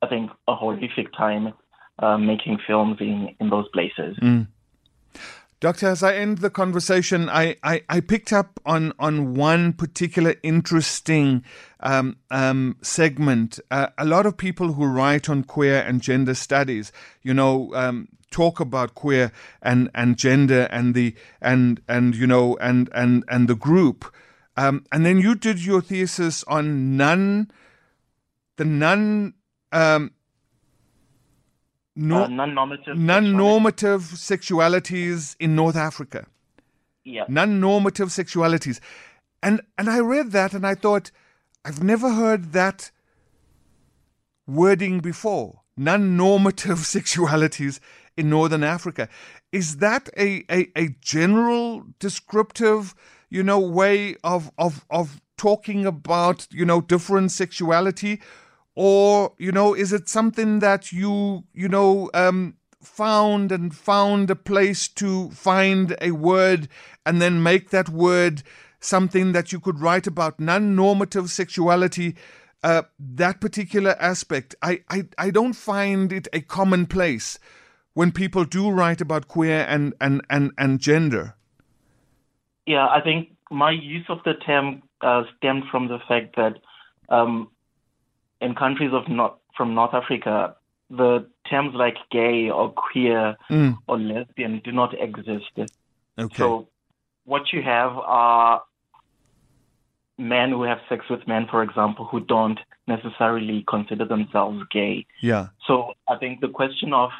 I 0.00 0.06
think, 0.06 0.30
a 0.46 0.54
horrific 0.54 1.12
time 1.12 1.52
uh, 1.98 2.16
making 2.16 2.58
films 2.66 2.96
in, 3.00 3.34
in 3.40 3.50
those 3.50 3.68
places. 3.68 4.16
Mm. 4.22 4.46
Doctor, 5.60 5.88
as 5.88 6.04
I 6.04 6.14
end 6.14 6.38
the 6.38 6.50
conversation, 6.50 7.28
I, 7.28 7.56
I, 7.64 7.82
I 7.88 7.98
picked 7.98 8.32
up 8.32 8.60
on, 8.64 8.92
on 9.00 9.34
one 9.34 9.72
particular 9.72 10.36
interesting 10.44 11.42
um, 11.80 12.16
um, 12.30 12.76
segment. 12.80 13.58
Uh, 13.68 13.88
a 13.98 14.04
lot 14.04 14.24
of 14.24 14.36
people 14.36 14.74
who 14.74 14.86
write 14.86 15.28
on 15.28 15.42
queer 15.42 15.80
and 15.80 16.00
gender 16.00 16.34
studies, 16.34 16.92
you 17.22 17.34
know, 17.34 17.74
um, 17.74 18.06
talk 18.30 18.60
about 18.60 18.94
queer 18.94 19.32
and, 19.60 19.90
and 19.96 20.16
gender 20.16 20.68
and 20.70 20.94
the 20.94 21.14
and 21.40 21.80
and 21.88 22.14
you 22.14 22.26
know 22.26 22.56
and 22.60 22.88
and 22.94 23.24
and 23.28 23.48
the 23.48 23.56
group. 23.56 24.12
Um, 24.56 24.84
and 24.92 25.04
then 25.04 25.18
you 25.18 25.34
did 25.34 25.64
your 25.64 25.80
thesis 25.80 26.44
on 26.44 26.96
non 26.96 27.50
the 28.58 28.64
non 28.64 29.34
um, 29.72 30.12
no, 31.98 32.24
uh, 32.24 32.28
non-normative 32.28 32.96
non-normative 32.96 34.02
sexualities 34.02 35.34
in 35.40 35.56
North 35.56 35.76
Africa. 35.76 36.26
Yeah. 37.04 37.24
Non-normative 37.28 38.08
sexualities. 38.08 38.78
And 39.42 39.60
and 39.76 39.90
I 39.90 39.98
read 39.98 40.30
that 40.32 40.54
and 40.54 40.64
I 40.66 40.74
thought 40.74 41.10
I've 41.64 41.82
never 41.82 42.10
heard 42.14 42.52
that 42.52 42.92
wording 44.46 45.00
before. 45.00 45.62
Non-normative 45.76 46.78
sexualities 46.94 47.80
in 48.16 48.30
Northern 48.30 48.62
Africa. 48.62 49.08
Is 49.50 49.78
that 49.78 50.08
a, 50.16 50.44
a, 50.50 50.70
a 50.76 50.88
general 51.00 51.84
descriptive, 51.98 52.94
you 53.28 53.42
know, 53.42 53.58
way 53.58 54.14
of 54.22 54.52
of 54.56 54.84
of 54.88 55.20
talking 55.36 55.84
about, 55.84 56.46
you 56.52 56.64
know, 56.64 56.80
different 56.80 57.32
sexuality? 57.32 58.20
Or, 58.80 59.32
you 59.38 59.50
know, 59.50 59.74
is 59.74 59.92
it 59.92 60.08
something 60.08 60.60
that 60.60 60.92
you, 60.92 61.42
you 61.52 61.68
know, 61.68 62.10
um, 62.14 62.54
found 62.80 63.50
and 63.50 63.74
found 63.74 64.30
a 64.30 64.36
place 64.36 64.86
to 64.86 65.30
find 65.30 65.96
a 66.00 66.12
word 66.12 66.68
and 67.04 67.20
then 67.20 67.42
make 67.42 67.70
that 67.70 67.88
word 67.88 68.44
something 68.78 69.32
that 69.32 69.50
you 69.50 69.58
could 69.58 69.80
write 69.80 70.06
about 70.06 70.38
non 70.38 70.76
normative 70.76 71.28
sexuality? 71.28 72.14
Uh, 72.62 72.82
that 73.00 73.40
particular 73.40 73.96
aspect, 73.98 74.54
I, 74.62 74.82
I, 74.88 75.08
I 75.18 75.30
don't 75.30 75.54
find 75.54 76.12
it 76.12 76.28
a 76.32 76.40
commonplace 76.40 77.40
when 77.94 78.12
people 78.12 78.44
do 78.44 78.70
write 78.70 79.00
about 79.00 79.26
queer 79.26 79.66
and, 79.68 79.92
and, 80.00 80.22
and, 80.30 80.52
and 80.56 80.78
gender. 80.78 81.34
Yeah, 82.64 82.86
I 82.86 83.00
think 83.00 83.30
my 83.50 83.72
use 83.72 84.06
of 84.08 84.18
the 84.24 84.34
term 84.34 84.84
uh, 85.00 85.24
stemmed 85.36 85.64
from 85.68 85.88
the 85.88 85.98
fact 86.06 86.36
that 86.36 86.58
um, 87.08 87.48
in 88.40 88.54
countries 88.54 88.92
of 88.92 89.08
not 89.08 89.38
from 89.56 89.74
North 89.74 89.94
Africa, 89.94 90.56
the 90.90 91.26
terms 91.48 91.74
like 91.74 91.96
gay 92.10 92.50
or 92.50 92.70
queer 92.70 93.36
mm. 93.50 93.76
or 93.86 93.98
lesbian 93.98 94.60
do 94.64 94.72
not 94.72 94.94
exist. 94.98 95.50
Okay. 96.18 96.36
So 96.36 96.68
what 97.24 97.52
you 97.52 97.62
have 97.62 97.92
are 97.92 98.62
men 100.16 100.50
who 100.50 100.62
have 100.62 100.78
sex 100.88 101.04
with 101.08 101.26
men, 101.28 101.46
for 101.50 101.62
example, 101.62 102.04
who 102.04 102.20
don't 102.20 102.58
necessarily 102.86 103.64
consider 103.68 104.04
themselves 104.04 104.62
gay. 104.70 105.06
Yeah. 105.20 105.48
So 105.66 105.92
I 106.08 106.16
think 106.16 106.40
the 106.40 106.48
question 106.48 106.92
of 106.92 107.10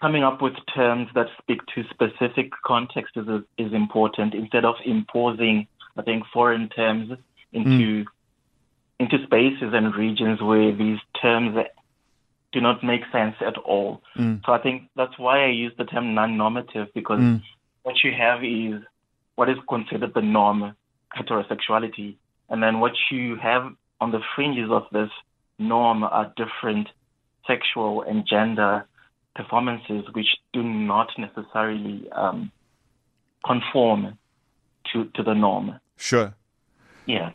coming 0.00 0.22
up 0.22 0.40
with 0.40 0.54
terms 0.74 1.08
that 1.14 1.26
speak 1.38 1.60
to 1.74 1.84
specific 1.90 2.52
contexts 2.64 3.16
is, 3.16 3.26
is 3.58 3.72
important 3.72 4.34
instead 4.34 4.64
of 4.64 4.76
imposing, 4.84 5.66
I 5.96 6.02
think, 6.02 6.24
foreign 6.32 6.68
terms 6.68 7.12
into 7.52 8.04
mm. 8.04 8.06
Into 8.98 9.22
spaces 9.24 9.72
and 9.72 9.94
regions 9.94 10.40
where 10.40 10.74
these 10.74 10.98
terms 11.20 11.56
do 12.52 12.60
not 12.60 12.82
make 12.82 13.02
sense 13.12 13.36
at 13.46 13.58
all. 13.58 14.02
Mm. 14.16 14.44
So 14.46 14.52
I 14.52 14.58
think 14.58 14.88
that's 14.96 15.18
why 15.18 15.44
I 15.44 15.48
use 15.48 15.72
the 15.76 15.84
term 15.84 16.14
non-normative 16.14 16.88
because 16.94 17.20
mm. 17.20 17.42
what 17.82 17.96
you 18.02 18.12
have 18.12 18.42
is 18.42 18.82
what 19.34 19.50
is 19.50 19.58
considered 19.68 20.14
the 20.14 20.22
norm, 20.22 20.74
heterosexuality, 21.14 22.16
and 22.48 22.62
then 22.62 22.80
what 22.80 22.92
you 23.10 23.36
have 23.36 23.72
on 24.00 24.12
the 24.12 24.20
fringes 24.34 24.70
of 24.70 24.84
this 24.92 25.10
norm 25.58 26.02
are 26.02 26.32
different 26.36 26.88
sexual 27.46 28.02
and 28.02 28.26
gender 28.26 28.86
performances 29.34 30.04
which 30.12 30.28
do 30.52 30.62
not 30.62 31.08
necessarily 31.18 32.08
um, 32.12 32.50
conform 33.44 34.18
to, 34.92 35.04
to 35.14 35.22
the 35.22 35.34
norm. 35.34 35.78
Sure. 35.96 36.34
Yeah. 37.06 37.32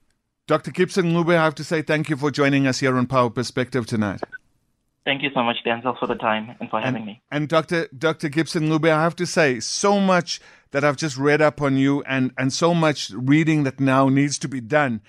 Dr. 0.51 0.71
Gibson 0.71 1.13
Ncube, 1.13 1.33
I 1.33 1.45
have 1.45 1.55
to 1.55 1.63
say 1.63 1.81
thank 1.81 2.09
you 2.09 2.17
for 2.17 2.29
joining 2.29 2.67
us 2.67 2.81
here 2.81 2.97
on 2.97 3.07
Power 3.07 3.29
Perspective 3.29 3.85
tonight. 3.85 4.19
Thank 5.05 5.23
you 5.23 5.29
so 5.33 5.43
much, 5.43 5.55
Denzil, 5.65 5.97
for 5.97 6.07
the 6.07 6.15
time 6.15 6.57
and 6.59 6.69
for 6.69 6.75
and, 6.75 6.85
having 6.87 7.05
me. 7.05 7.21
And 7.31 7.47
Dr. 7.47 7.87
Dr. 7.97 8.27
Gibson 8.27 8.67
Ncube, 8.67 8.89
I 8.89 9.01
have 9.01 9.15
to 9.15 9.25
say 9.25 9.61
so 9.61 9.97
much 9.97 10.41
that 10.71 10.83
I've 10.83 10.97
just 10.97 11.15
read 11.15 11.41
up 11.41 11.61
on 11.61 11.77
you 11.77 12.03
and, 12.03 12.33
and 12.37 12.51
so 12.51 12.73
much 12.73 13.11
reading 13.11 13.63
that 13.63 13.79
now 13.79 14.09
needs 14.09 14.37
to 14.39 14.49
be 14.49 14.59
done 14.59 14.99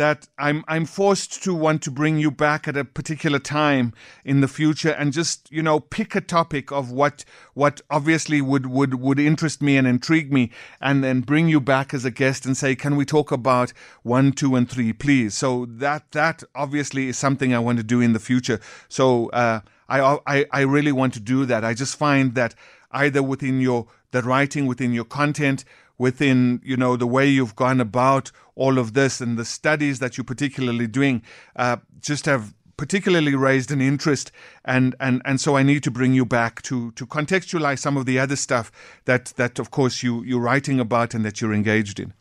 that 0.00 0.28
I'm 0.38 0.64
I'm 0.66 0.86
forced 0.86 1.42
to 1.42 1.54
want 1.54 1.82
to 1.82 1.90
bring 1.90 2.18
you 2.18 2.30
back 2.30 2.66
at 2.66 2.74
a 2.74 2.86
particular 2.86 3.38
time 3.38 3.92
in 4.24 4.40
the 4.40 4.48
future 4.48 4.92
and 4.92 5.12
just 5.12 5.52
you 5.52 5.62
know 5.62 5.78
pick 5.78 6.14
a 6.14 6.22
topic 6.22 6.72
of 6.72 6.90
what 6.90 7.26
what 7.52 7.82
obviously 7.90 8.40
would 8.40 8.64
would 8.64 8.94
would 8.94 9.20
interest 9.20 9.60
me 9.60 9.76
and 9.76 9.86
intrigue 9.86 10.32
me 10.32 10.50
and 10.80 11.04
then 11.04 11.20
bring 11.20 11.50
you 11.50 11.60
back 11.60 11.92
as 11.92 12.06
a 12.06 12.10
guest 12.10 12.46
and 12.46 12.56
say 12.56 12.74
can 12.74 12.96
we 12.96 13.04
talk 13.04 13.30
about 13.30 13.74
one 14.02 14.32
two 14.32 14.56
and 14.56 14.70
three 14.70 14.94
please? 14.94 15.34
So 15.34 15.66
that 15.68 16.10
that 16.12 16.44
obviously 16.54 17.08
is 17.08 17.18
something 17.18 17.52
I 17.52 17.58
want 17.58 17.76
to 17.76 17.84
do 17.84 18.00
in 18.00 18.14
the 18.14 18.18
future. 18.18 18.58
So 18.88 19.28
uh, 19.32 19.60
I 19.86 20.18
I 20.26 20.46
I 20.50 20.60
really 20.62 20.92
want 20.92 21.12
to 21.12 21.20
do 21.20 21.44
that. 21.44 21.62
I 21.62 21.74
just 21.74 21.94
find 21.94 22.34
that 22.36 22.54
either 22.90 23.22
within 23.22 23.60
your 23.60 23.86
the 24.12 24.22
writing 24.22 24.66
within 24.66 24.94
your 24.94 25.04
content 25.04 25.64
within 26.00 26.60
you 26.64 26.78
know 26.78 26.96
the 26.96 27.06
way 27.06 27.28
you've 27.28 27.54
gone 27.54 27.78
about 27.78 28.32
all 28.54 28.78
of 28.78 28.94
this 28.94 29.20
and 29.20 29.38
the 29.38 29.44
studies 29.44 29.98
that 29.98 30.16
you're 30.16 30.24
particularly 30.24 30.86
doing 30.86 31.22
uh, 31.56 31.76
just 32.00 32.24
have 32.24 32.54
particularly 32.78 33.34
raised 33.34 33.70
an 33.70 33.82
interest 33.82 34.32
and, 34.64 34.96
and, 34.98 35.20
and 35.26 35.38
so 35.38 35.54
I 35.54 35.62
need 35.62 35.82
to 35.82 35.90
bring 35.90 36.14
you 36.14 36.24
back 36.24 36.62
to, 36.62 36.92
to 36.92 37.04
contextualize 37.06 37.80
some 37.80 37.98
of 37.98 38.06
the 38.06 38.18
other 38.18 38.36
stuff 38.36 38.72
that, 39.04 39.26
that 39.36 39.58
of 39.58 39.70
course 39.70 40.02
you, 40.02 40.24
you're 40.24 40.40
writing 40.40 40.80
about 40.80 41.12
and 41.12 41.22
that 41.26 41.42
you're 41.42 41.52
engaged 41.52 42.00
in. 42.00 42.14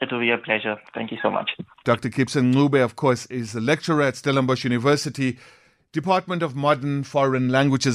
It 0.00 0.10
will 0.10 0.18
be 0.18 0.32
a 0.32 0.38
pleasure. 0.38 0.76
Thank 0.94 1.12
you 1.12 1.18
so 1.22 1.30
much. 1.30 1.52
Dr. 1.84 2.08
Gibson 2.08 2.52
Ncube, 2.52 2.82
of 2.82 2.96
course, 2.96 3.26
is 3.26 3.54
a 3.54 3.60
lecturer 3.60 4.02
at 4.02 4.16
Stellenbosch 4.16 4.64
University, 4.64 5.38
Department 5.92 6.42
of 6.42 6.56
Modern 6.56 7.04
Foreign 7.04 7.50
Languages. 7.50 7.94